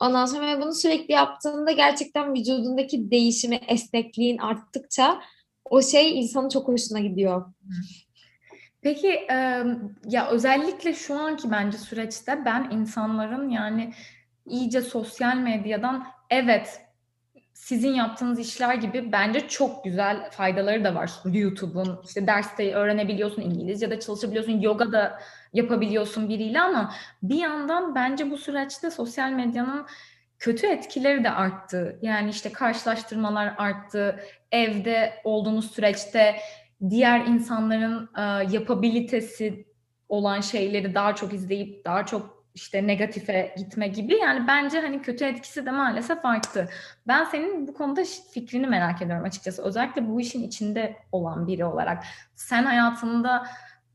Ondan 0.00 0.26
sonra 0.26 0.60
bunu 0.60 0.74
sürekli 0.74 1.12
yaptığında 1.12 1.72
gerçekten 1.72 2.34
vücudundaki 2.34 3.10
değişimi, 3.10 3.60
esnekliğin 3.68 4.38
arttıkça 4.38 5.20
o 5.64 5.82
şey 5.82 6.20
insanın 6.20 6.48
çok 6.48 6.68
hoşuna 6.68 7.00
gidiyor. 7.00 7.52
Peki 8.82 9.26
ya 10.04 10.28
özellikle 10.30 10.94
şu 10.94 11.18
anki 11.18 11.50
bence 11.50 11.78
süreçte 11.78 12.44
ben 12.44 12.70
insanların 12.72 13.50
yani 13.50 13.92
iyice 14.46 14.82
sosyal 14.82 15.36
medyadan 15.36 16.06
evet 16.30 16.80
sizin 17.70 17.94
yaptığınız 17.94 18.38
işler 18.38 18.74
gibi 18.74 19.12
bence 19.12 19.48
çok 19.48 19.84
güzel 19.84 20.30
faydaları 20.30 20.84
da 20.84 20.94
var. 20.94 21.10
YouTube'un 21.24 22.00
işte 22.04 22.26
derste 22.26 22.74
öğrenebiliyorsun 22.74 23.42
İngilizce 23.42 23.90
de 23.90 24.00
çalışabiliyorsun, 24.00 24.60
yoga 24.60 24.92
da 24.92 25.18
yapabiliyorsun 25.52 26.28
biriyle 26.28 26.60
ama 26.60 26.94
bir 27.22 27.36
yandan 27.36 27.94
bence 27.94 28.30
bu 28.30 28.36
süreçte 28.36 28.90
sosyal 28.90 29.30
medyanın 29.30 29.86
kötü 30.38 30.66
etkileri 30.66 31.24
de 31.24 31.30
arttı. 31.30 31.98
Yani 32.02 32.30
işte 32.30 32.52
karşılaştırmalar 32.52 33.54
arttı. 33.58 34.20
Evde 34.52 35.14
olduğunuz 35.24 35.70
süreçte 35.70 36.36
diğer 36.90 37.26
insanların 37.26 38.10
e, 38.16 38.22
yapabilitesi 38.56 39.66
olan 40.08 40.40
şeyleri 40.40 40.94
daha 40.94 41.14
çok 41.14 41.32
izleyip 41.32 41.84
daha 41.84 42.06
çok 42.06 42.39
işte 42.60 42.86
negatife 42.86 43.54
gitme 43.56 43.88
gibi. 43.88 44.14
Yani 44.14 44.46
bence 44.46 44.80
hani 44.80 45.02
kötü 45.02 45.24
etkisi 45.24 45.66
de 45.66 45.70
maalesef 45.70 46.24
arttı. 46.24 46.68
Ben 47.06 47.24
senin 47.24 47.66
bu 47.66 47.74
konuda 47.74 48.02
fikrini 48.32 48.66
merak 48.66 49.02
ediyorum 49.02 49.24
açıkçası. 49.24 49.62
Özellikle 49.62 50.08
bu 50.08 50.20
işin 50.20 50.42
içinde 50.42 50.96
olan 51.12 51.46
biri 51.46 51.64
olarak. 51.64 52.04
Sen 52.36 52.64
hayatında 52.64 53.46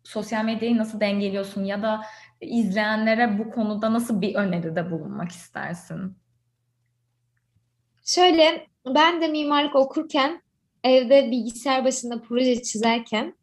sosyal 0.04 0.46
medyayı 0.46 0.78
nasıl 0.78 1.00
dengeliyorsun 1.00 1.64
ya 1.64 1.82
da 1.82 2.02
izleyenlere 2.42 3.40
bu 3.40 3.52
konuda 3.52 3.94
nasıl 3.94 4.22
bir 4.22 4.36
öneride 4.36 4.92
bulunmak 4.92 5.32
istersin? 5.32 6.18
Şöyle 8.04 8.68
ben 8.96 9.22
de 9.22 9.28
mimarlık 9.28 9.76
okurken 9.76 10.42
evde 10.84 11.32
bilgisayar 11.32 11.86
başında 11.86 12.22
proje 12.22 12.62
çizerken 12.62 13.36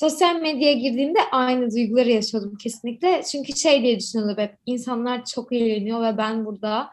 sosyal 0.00 0.40
medyaya 0.40 0.72
girdiğimde 0.72 1.18
aynı 1.32 1.70
duyguları 1.70 2.10
yaşıyordum 2.10 2.56
kesinlikle. 2.56 3.22
Çünkü 3.22 3.56
şey 3.56 3.82
diye 3.82 3.98
düşünüyordum 3.98 4.38
hep 4.38 4.56
insanlar 4.66 5.24
çok 5.24 5.52
eğleniyor 5.52 6.02
ve 6.02 6.18
ben 6.18 6.44
burada 6.44 6.90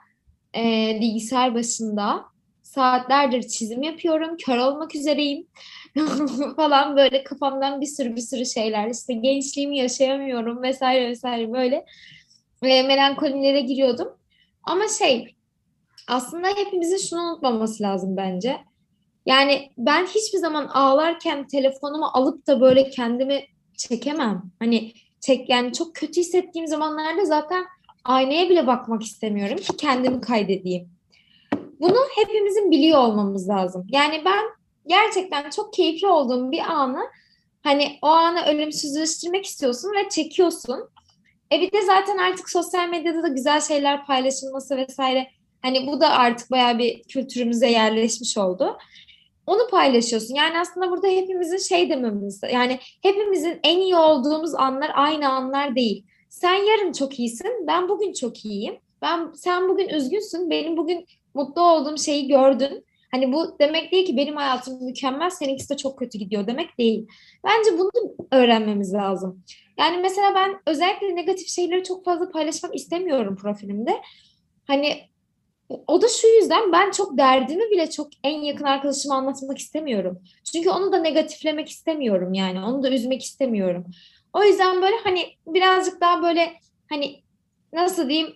e, 0.56 0.98
bilgisayar 1.02 1.56
başında 1.56 2.26
saatlerdir 2.64 3.42
çizim 3.42 3.84
yapıyorum. 3.84 4.38
Kör 4.38 4.58
olmak 4.58 4.96
üzereyim 4.96 5.48
falan 6.56 6.98
böyle 6.98 7.24
kafamdan 7.24 7.82
bir 7.82 7.86
sürü 7.86 8.16
bir 8.16 8.22
sürü 8.22 8.46
şeyler 8.46 8.90
işte 8.90 9.14
gençliğimi 9.14 9.78
yaşayamıyorum 9.78 10.62
vesaire 10.64 11.10
vesaire 11.10 11.54
böyle 11.54 11.86
e, 12.64 12.84
melankolilere 12.84 13.62
giriyordum. 13.62 14.08
Ama 14.64 14.84
şey 15.00 15.36
aslında 16.08 16.48
hepimizin 16.48 16.98
şunu 16.98 17.22
unutmaması 17.22 17.84
lazım 17.84 18.18
bence. 18.18 18.58
Yani 19.26 19.72
ben 19.78 20.06
hiçbir 20.06 20.38
zaman 20.38 20.68
ağlarken 20.68 21.48
telefonumu 21.48 22.06
alıp 22.06 22.48
da 22.48 22.62
böyle 22.62 22.90
kendimi 22.90 23.46
çekemem. 23.78 24.44
Hani 24.60 24.92
çek 25.20 25.50
yani 25.50 25.74
çok 25.74 25.96
kötü 25.96 26.22
hissettiğim 26.22 26.68
zamanlarda 26.68 27.26
zaten 27.26 27.66
aynaya 28.04 28.50
bile 28.50 28.68
bakmak 28.68 29.04
istemiyorum 29.04 29.58
ki 29.58 29.78
kendimi 29.78 30.22
kaydedeyim. 30.22 30.90
Bunu 31.80 31.98
hepimizin 32.16 32.72
biliyor 32.72 33.00
olmamız 33.00 33.50
lazım. 33.50 33.88
Yani 33.90 34.22
ben 34.26 34.44
gerçekten 34.88 35.50
çok 35.50 35.74
keyifli 35.74 36.08
olduğum 36.08 36.52
bir 36.52 36.60
anı 36.60 37.00
hani 37.64 37.98
o 38.02 38.08
anı 38.08 38.46
ölümsüzleştirmek 38.46 39.46
istiyorsun 39.46 39.92
ve 39.98 40.10
çekiyorsun. 40.10 40.90
E 41.52 41.62
bir 41.62 41.72
de 41.72 41.82
zaten 41.82 42.18
artık 42.18 42.50
sosyal 42.50 42.90
medyada 42.90 43.24
da 43.24 43.28
güzel 43.28 43.62
şeyler 43.62 44.06
paylaşılması 44.06 44.78
vesaire 44.78 45.28
hani 45.62 45.88
bu 45.88 46.02
da 46.02 46.10
artık 46.10 46.52
bayağı 46.52 46.80
bir 46.80 47.04
kültürümüze 47.04 47.70
yerleşmiş 47.70 48.38
oldu. 48.38 48.78
Onu 49.48 49.68
paylaşıyorsun. 49.72 50.36
Yani 50.36 50.60
aslında 50.60 50.90
burada 50.90 51.08
hepimizin 51.08 51.58
şey 51.58 51.90
dememiz 51.90 52.42
yani 52.54 52.80
hepimizin 53.02 53.60
en 53.64 53.80
iyi 53.80 53.96
olduğumuz 53.96 54.56
anlar 54.56 54.92
aynı 54.94 55.30
anlar 55.30 55.76
değil. 55.76 56.06
Sen 56.30 56.54
yarın 56.54 56.92
çok 56.92 57.20
iyisin, 57.20 57.68
ben 57.68 57.90
bugün 57.90 58.14
çok 58.14 58.46
iyiyim. 58.46 58.78
Ben 59.02 59.32
sen 59.36 59.70
bugün 59.70 59.90
üzgünsün, 59.90 60.50
benim 60.50 60.78
bugün 60.78 61.06
mutlu 61.34 61.62
olduğum 61.62 61.98
şeyi 61.98 62.28
gördün. 62.28 62.86
Hani 63.12 63.34
bu 63.34 63.60
demek 63.60 63.92
değil 63.92 64.06
ki 64.06 64.18
benim 64.18 64.36
hayatım 64.36 64.84
mükemmel, 64.84 65.30
seninkisi 65.30 65.70
de 65.70 65.78
çok 65.78 66.00
kötü 66.00 66.18
gidiyor 66.18 66.48
demek 66.48 66.78
değil. 66.78 67.08
Bence 67.44 67.80
bunu 67.80 67.92
öğrenmemiz 68.32 68.94
lazım. 68.94 69.44
Yani 69.80 69.98
mesela 69.98 70.36
ben 70.36 70.62
özellikle 70.68 71.16
negatif 71.16 71.48
şeyleri 71.48 71.84
çok 71.84 72.06
fazla 72.06 72.30
paylaşmak 72.30 72.76
istemiyorum 72.76 73.36
profilimde. 73.36 74.02
Hani 74.68 74.98
o 75.70 76.02
da 76.02 76.08
şu 76.08 76.28
yüzden 76.28 76.72
ben 76.72 76.92
çok 76.92 77.18
derdimi 77.18 77.72
bile 77.72 77.90
çok 77.90 78.08
en 78.24 78.42
yakın 78.42 78.66
arkadaşıma 78.66 79.16
anlatmak 79.16 79.58
istemiyorum. 79.58 80.20
Çünkü 80.44 80.70
onu 80.70 80.92
da 80.92 80.98
negatiflemek 80.98 81.70
istemiyorum 81.70 82.34
yani. 82.34 82.66
Onu 82.66 82.84
da 82.84 82.90
üzmek 82.90 83.24
istemiyorum. 83.24 83.86
O 84.34 84.44
yüzden 84.44 84.82
böyle 84.82 84.96
hani 85.04 85.26
birazcık 85.48 86.02
daha 86.02 86.24
böyle 86.24 86.54
hani 86.90 87.24
nasıl 87.74 88.10
diyeyim 88.10 88.36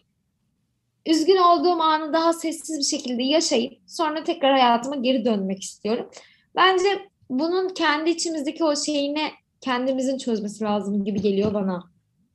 üzgün 1.06 1.38
olduğum 1.38 1.82
anı 1.82 2.14
daha 2.14 2.34
sessiz 2.34 2.80
bir 2.80 2.98
şekilde 2.98 3.24
yaşayıp 3.24 3.74
sonra 3.88 4.24
tekrar 4.24 4.52
hayatıma 4.52 4.96
geri 4.96 5.26
dönmek 5.26 5.64
istiyorum. 5.64 6.10
Bence 6.56 7.10
bunun 7.30 7.70
kendi 7.70 8.10
içimizdeki 8.10 8.64
o 8.64 8.76
şeyine 8.76 9.32
kendimizin 9.62 10.18
çözmesi 10.18 10.64
lazım 10.64 11.06
gibi 11.06 11.22
geliyor 11.22 11.54
bana. 11.54 11.84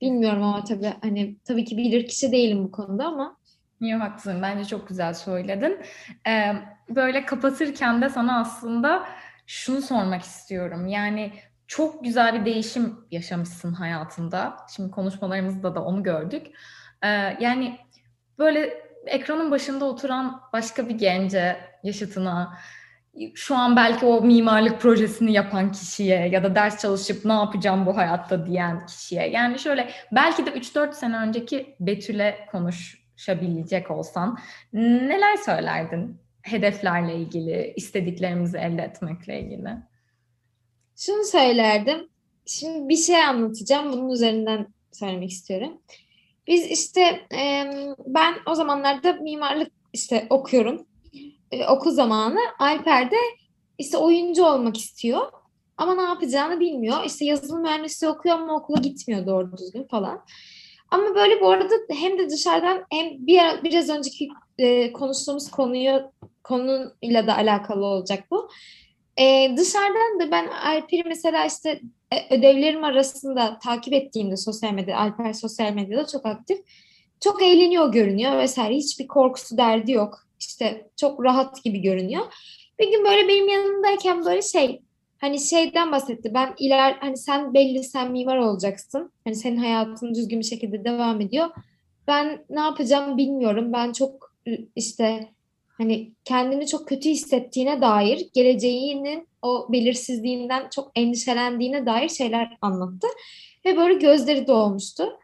Bilmiyorum 0.01 0.43
ama 0.43 0.63
tabii 0.63 0.93
hani 1.01 1.35
tabii 1.45 1.65
ki 1.65 1.77
bilir 1.77 2.07
kişi 2.07 2.31
değilim 2.31 2.63
bu 2.63 2.71
konuda 2.71 3.05
ama. 3.05 3.37
Yok 3.81 4.01
haklısın. 4.01 4.41
Bence 4.41 4.65
çok 4.65 4.87
güzel 4.87 5.13
söyledin. 5.13 5.81
Ee, 6.27 6.53
böyle 6.89 7.25
kapatırken 7.25 8.01
de 8.01 8.09
sana 8.09 8.39
aslında 8.39 9.05
şunu 9.47 9.81
sormak 9.81 10.21
istiyorum. 10.21 10.87
Yani 10.87 11.33
çok 11.67 12.03
güzel 12.03 12.39
bir 12.39 12.45
değişim 12.45 12.99
yaşamışsın 13.11 13.73
hayatında. 13.73 14.57
Şimdi 14.75 14.91
konuşmalarımızda 14.91 15.75
da 15.75 15.83
onu 15.83 16.03
gördük. 16.03 16.47
Ee, 17.03 17.07
yani 17.39 17.77
böyle 18.39 18.85
ekranın 19.05 19.51
başında 19.51 19.85
oturan 19.85 20.41
başka 20.53 20.89
bir 20.89 20.95
gence, 20.95 21.57
yaşıtına, 21.83 22.57
şu 23.35 23.55
an 23.55 23.75
belki 23.75 24.05
o 24.05 24.21
mimarlık 24.21 24.81
projesini 24.81 25.33
yapan 25.33 25.71
kişiye 25.71 26.27
ya 26.27 26.43
da 26.43 26.55
ders 26.55 26.81
çalışıp 26.81 27.25
ne 27.25 27.33
yapacağım 27.33 27.85
bu 27.85 27.97
hayatta 27.97 28.45
diyen 28.45 28.85
kişiye. 28.85 29.29
Yani 29.29 29.59
şöyle 29.59 29.89
belki 30.11 30.45
de 30.45 30.49
3-4 30.49 30.93
sene 30.93 31.17
önceki 31.17 31.75
Betül'e 31.79 32.47
konuşabilecek 33.15 33.91
olsan 33.91 34.37
neler 34.73 35.37
söylerdin 35.37 36.17
hedeflerle 36.41 37.15
ilgili, 37.15 37.73
istediklerimizi 37.75 38.57
elde 38.57 38.81
etmekle 38.81 39.41
ilgili? 39.41 39.69
Şunu 40.95 41.23
söylerdim. 41.23 42.09
Şimdi 42.45 42.89
bir 42.89 42.97
şey 42.97 43.23
anlatacağım. 43.23 43.93
Bunun 43.93 44.09
üzerinden 44.09 44.67
söylemek 44.91 45.31
istiyorum. 45.31 45.81
Biz 46.47 46.65
işte 46.65 47.27
ben 48.05 48.35
o 48.45 48.55
zamanlarda 48.55 49.13
mimarlık 49.13 49.71
işte 49.93 50.27
okuyorum. 50.29 50.87
Okul 51.69 51.91
zamanı 51.91 52.39
Alper 52.59 53.11
de 53.11 53.17
işte 53.77 53.97
oyuncu 53.97 54.45
olmak 54.45 54.77
istiyor. 54.77 55.31
Ama 55.77 55.95
ne 55.95 56.01
yapacağını 56.01 56.59
bilmiyor. 56.59 57.03
İşte 57.05 57.25
yazılım 57.25 57.61
mühendisliği 57.61 58.11
okuyor 58.11 58.35
ama 58.35 58.55
okula 58.55 58.77
gitmiyor 58.77 59.27
doğru 59.27 59.57
düzgün 59.57 59.87
falan. 59.87 60.25
Ama 60.91 61.15
böyle 61.15 61.41
bu 61.41 61.49
arada 61.49 61.73
hem 61.89 62.19
de 62.19 62.29
dışarıdan 62.29 62.85
hem 62.91 63.27
bir 63.27 63.39
biraz 63.63 63.89
önceki 63.89 64.29
e, 64.57 64.93
konuştuğumuz 64.93 65.51
konuyu 65.51 66.11
konuyla 66.43 67.27
da 67.27 67.35
alakalı 67.35 67.85
olacak 67.85 68.23
bu. 68.31 68.49
E, 69.19 69.57
dışarıdan 69.57 70.19
da 70.19 70.31
ben 70.31 70.47
Alper'i 70.47 71.03
mesela 71.05 71.45
işte 71.45 71.81
e, 72.11 72.35
ödevlerim 72.35 72.83
arasında 72.83 73.59
takip 73.63 73.93
ettiğimde 73.93 74.37
sosyal 74.37 74.73
medyada, 74.73 74.99
Alper 74.99 75.33
sosyal 75.33 75.73
medyada 75.73 76.07
çok 76.07 76.25
aktif. 76.25 76.59
Çok 77.23 77.43
eğleniyor 77.43 77.91
görünüyor 77.91 78.37
vesaire. 78.37 78.75
Hiçbir 78.75 79.07
korkusu 79.07 79.57
derdi 79.57 79.91
yok. 79.91 80.19
İşte 80.39 80.89
çok 80.99 81.23
rahat 81.23 81.63
gibi 81.63 81.81
görünüyor. 81.81 82.25
Bir 82.79 82.91
gün 82.91 83.05
böyle 83.05 83.27
benim 83.27 83.47
yanımdayken 83.47 84.25
böyle 84.25 84.41
şey 84.41 84.81
hani 85.25 85.39
şeyden 85.39 85.91
bahsetti. 85.91 86.33
Ben 86.33 86.53
iler 86.59 86.97
hani 87.01 87.17
sen 87.17 87.53
belli 87.53 87.83
sen 87.83 88.11
mimar 88.11 88.37
olacaksın. 88.37 89.11
Hani 89.23 89.35
senin 89.35 89.57
hayatın 89.57 90.15
düzgün 90.15 90.39
bir 90.39 90.45
şekilde 90.45 90.83
devam 90.83 91.21
ediyor. 91.21 91.49
Ben 92.07 92.45
ne 92.49 92.59
yapacağım 92.59 93.17
bilmiyorum. 93.17 93.73
Ben 93.73 93.91
çok 93.91 94.33
işte 94.75 95.29
hani 95.67 96.11
kendini 96.25 96.67
çok 96.67 96.87
kötü 96.87 97.09
hissettiğine 97.09 97.81
dair, 97.81 98.29
geleceğinin 98.33 99.27
o 99.41 99.67
belirsizliğinden 99.71 100.69
çok 100.75 100.91
endişelendiğine 100.95 101.85
dair 101.85 102.09
şeyler 102.09 102.57
anlattı. 102.61 103.07
Ve 103.65 103.77
böyle 103.77 103.93
gözleri 103.93 104.47
dolmuştu. 104.47 105.19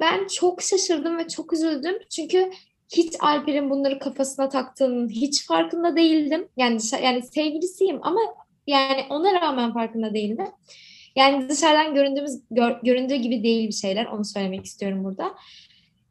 Ben 0.00 0.26
çok 0.26 0.62
şaşırdım 0.62 1.18
ve 1.18 1.28
çok 1.28 1.52
üzüldüm. 1.52 1.94
Çünkü 2.10 2.50
hiç 2.92 3.14
Alper'in 3.20 3.70
bunları 3.70 3.98
kafasına 3.98 4.48
taktığının 4.48 5.08
hiç 5.08 5.46
farkında 5.46 5.96
değildim. 5.96 6.48
Yani 6.56 6.80
yani 7.02 7.22
sevgilisiyim 7.22 7.98
ama 8.02 8.20
yani 8.66 9.04
ona 9.10 9.40
rağmen 9.40 9.72
farkında 9.72 10.14
değildim. 10.14 10.48
Yani 11.16 11.48
dışarıdan 11.48 11.94
göründüğümüz 11.94 12.40
gör, 12.50 12.76
göründüğü 12.82 13.14
gibi 13.14 13.42
değil 13.42 13.68
bir 13.68 13.74
şeyler. 13.74 14.06
Onu 14.06 14.24
söylemek 14.24 14.64
istiyorum 14.64 15.04
burada. 15.04 15.34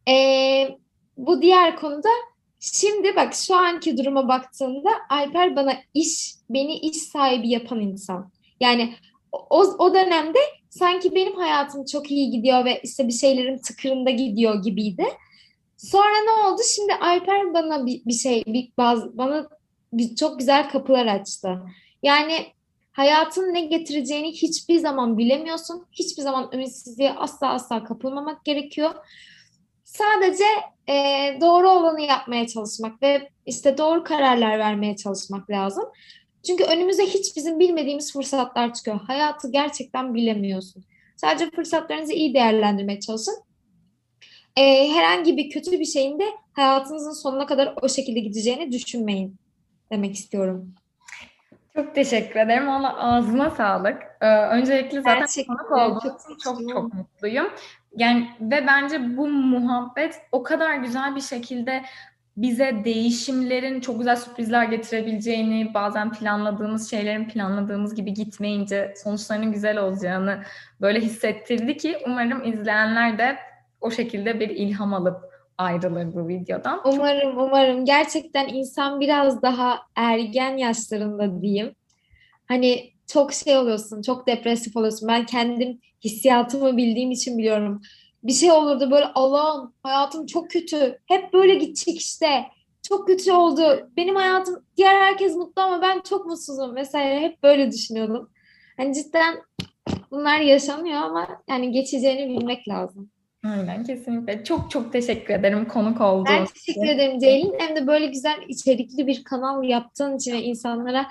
Ee, 0.10 0.70
bu 1.18 1.42
diğer 1.42 1.76
konuda 1.76 2.10
şimdi 2.60 3.16
bak 3.16 3.34
şu 3.34 3.56
anki 3.56 3.98
duruma 3.98 4.28
baktığımda 4.28 4.90
Alper 5.10 5.56
bana 5.56 5.74
iş, 5.94 6.36
beni 6.50 6.78
iş 6.78 6.98
sahibi 6.98 7.50
yapan 7.50 7.80
insan. 7.80 8.32
Yani 8.60 8.94
o, 9.32 9.60
o 9.60 9.94
dönemde 9.94 10.40
sanki 10.70 11.16
benim 11.16 11.36
hayatım 11.36 11.86
çok 11.86 12.12
iyi 12.12 12.32
gidiyor 12.32 12.66
ve 12.66 12.80
işte 12.84 13.08
bir 13.08 13.14
şeylerim 13.14 13.62
tıkırında 13.62 14.10
gidiyor 14.10 14.64
gibiydi. 14.64 15.06
Sonra 15.78 16.24
ne 16.26 16.32
oldu? 16.32 16.62
Şimdi 16.76 16.94
Alper 16.94 17.54
bana 17.54 17.86
bir, 17.86 18.06
bir 18.06 18.14
şey, 18.14 18.44
bir 18.48 18.72
bazı 18.78 19.18
bana 19.18 19.48
bir, 19.94 20.16
çok 20.16 20.40
güzel 20.40 20.70
kapılar 20.70 21.06
açtı. 21.06 21.62
Yani 22.04 22.48
hayatın 22.92 23.54
ne 23.54 23.62
getireceğini 23.62 24.32
hiçbir 24.32 24.80
zaman 24.80 25.18
bilemiyorsun. 25.18 25.86
Hiçbir 25.92 26.24
zaman 26.24 26.50
ümitsizliğe 26.54 27.14
asla 27.14 27.50
asla 27.50 27.84
kapılmamak 27.84 28.46
gerekiyor. 28.46 28.96
Sadece 29.84 30.44
e, 30.90 30.94
doğru 31.42 31.70
olanı 31.70 32.02
yapmaya 32.02 32.48
çalışmak 32.48 33.02
ve 33.02 33.30
işte 33.46 33.78
doğru 33.78 34.04
kararlar 34.04 34.60
vermeye 34.60 34.96
çalışmak 34.96 35.50
lazım. 35.50 35.86
Çünkü 36.48 36.64
önümüze 36.64 37.06
hiç 37.06 37.36
bizim 37.36 37.60
bilmediğimiz 37.60 38.14
fırsatlar 38.14 38.74
çıkıyor. 38.74 39.00
Hayatı 39.00 39.52
gerçekten 39.52 40.14
bilemiyorsun. 40.14 40.84
Sadece 41.16 41.52
fırsatlarınızı 41.52 42.14
iyi 42.14 42.34
değerlendirmeye 42.34 43.00
çalışın. 43.00 43.36
Ee, 44.58 44.90
herhangi 44.94 45.38
bir 45.38 45.50
kötü 45.50 45.72
bir 45.72 45.86
şeyin 45.86 46.20
de 46.20 46.26
hayatınızın 46.54 47.12
sonuna 47.12 47.46
kadar 47.46 47.74
o 47.82 47.90
şekilde 47.90 48.20
gideceğini 48.20 48.72
düşünmeyin 48.72 49.36
demek 49.92 50.16
istiyorum. 50.16 50.76
Çok 51.76 51.96
teşekkür 51.96 52.40
ederim. 52.40 52.68
Valla 52.68 52.98
ağzıma 52.98 53.50
sağlık. 53.50 54.02
Ee, 54.22 54.28
öncelikle 54.38 55.02
zaten 55.02 55.20
Gerçekten 55.20 55.58
konuk 55.58 55.72
olduğum 55.72 56.00
çok, 56.02 56.40
çok 56.44 56.60
çok 56.70 56.94
mutluyum. 56.94 57.48
Yani 57.96 58.30
ve 58.42 58.68
bence 58.68 59.18
bu 59.18 59.28
muhabbet 59.28 60.22
o 60.32 60.44
kadar 60.44 60.76
güzel 60.76 61.16
bir 61.16 61.22
şekilde 61.22 61.84
bize 62.38 62.82
değişimlerin 62.86 63.80
çok 63.80 63.98
güzel 63.98 64.16
sürprizler 64.16 64.64
getirebileceğini, 64.64 65.74
bazen 65.74 66.12
planladığımız 66.12 66.90
şeylerin 66.90 67.28
planladığımız 67.28 67.96
gibi 67.96 68.14
gitmeyince 68.14 68.94
sonuçlarının 68.98 69.52
güzel 69.52 69.78
olacağını 69.78 70.44
böyle 70.82 71.00
hissettirdi 71.00 71.78
ki 71.78 71.98
umarım 72.06 72.44
izleyenler 72.44 73.18
de 73.18 73.38
o 73.82 73.92
şekilde 73.92 74.40
bir 74.40 74.50
ilham 74.50 74.94
alıp 74.94 75.35
ayrılır 75.58 76.14
bu 76.14 76.28
videodan. 76.28 76.82
Umarım, 76.86 77.38
umarım. 77.38 77.86
Gerçekten 77.86 78.48
insan 78.48 79.00
biraz 79.00 79.42
daha 79.42 79.80
ergen 79.96 80.58
yaşlarında 80.58 81.42
diyeyim. 81.42 81.76
Hani 82.48 82.92
çok 83.08 83.34
şey 83.34 83.58
oluyorsun, 83.58 84.02
çok 84.02 84.28
depresif 84.28 84.78
oluyorsun. 84.78 85.08
Ben 85.08 85.26
kendim 85.26 85.80
hissiyatımı 86.04 86.78
bildiğim 86.78 87.12
için 87.12 87.38
biliyorum. 87.38 87.82
Bir 88.24 88.34
şey 88.34 88.52
olurdu 88.52 88.92
böyle 88.92 89.06
Allah'ım 89.06 89.74
hayatım 89.84 90.26
çok 90.26 90.52
kötü. 90.52 91.00
Hep 91.06 91.34
böyle 91.34 91.56
gidecek 91.56 91.98
işte. 92.02 92.46
Çok 92.88 93.08
kötü 93.08 93.32
oldu. 93.32 93.90
Benim 93.98 94.16
hayatım 94.16 94.66
diğer 94.78 95.02
herkes 95.02 95.36
mutlu 95.36 95.62
ama 95.62 95.82
ben 95.82 96.02
çok 96.10 96.26
mutsuzum 96.26 96.76
vesaire. 96.76 97.20
Hep 97.20 97.44
böyle 97.44 97.72
düşünüyordum. 97.72 98.30
Hani 98.78 98.94
cidden 98.94 99.42
bunlar 100.12 100.40
yaşanıyor 100.40 101.02
ama 101.02 101.28
yani 101.50 101.72
geçeceğini 101.72 102.30
bilmek 102.30 102.68
lazım. 102.68 103.10
Aynen 103.46 103.84
kesinlikle. 103.84 104.44
Çok 104.44 104.72
çok 104.72 104.92
teşekkür 104.92 105.34
ederim 105.34 105.68
konuk 105.68 106.02
olduğun 106.02 106.26
Ben 106.26 106.46
teşekkür 106.46 106.88
ederim 106.88 107.20
Ceylin. 107.20 107.56
Hem 107.60 107.76
de 107.76 107.88
böyle 107.88 108.06
güzel 108.06 108.38
içerikli 108.48 109.08
bir 109.08 109.24
kanal 109.24 109.64
yaptığın 109.64 110.18
için 110.18 110.34
ve 110.34 110.42
insanlara 110.42 111.06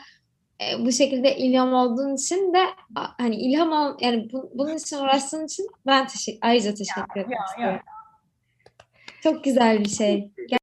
e, 0.61 0.85
bu 0.85 0.92
şekilde 0.92 1.37
ilham 1.37 1.73
olduğun 1.73 2.14
için 2.14 2.55
de 2.55 2.64
hani 2.94 3.37
ilham 3.37 3.73
ol, 3.73 3.97
yani 4.01 4.29
bu, 4.33 4.51
bunun 4.55 4.77
için 4.77 4.97
uğraştığın 4.97 5.44
için 5.44 5.66
ben 5.87 6.07
teşekkür 6.07 6.38
ayrıca 6.42 6.75
teşekkür 6.75 7.20
ederim. 7.20 7.81
Çok 9.23 9.44
güzel 9.44 9.81
bir 9.81 9.88
şey. 9.88 10.31
Gel- 10.49 10.59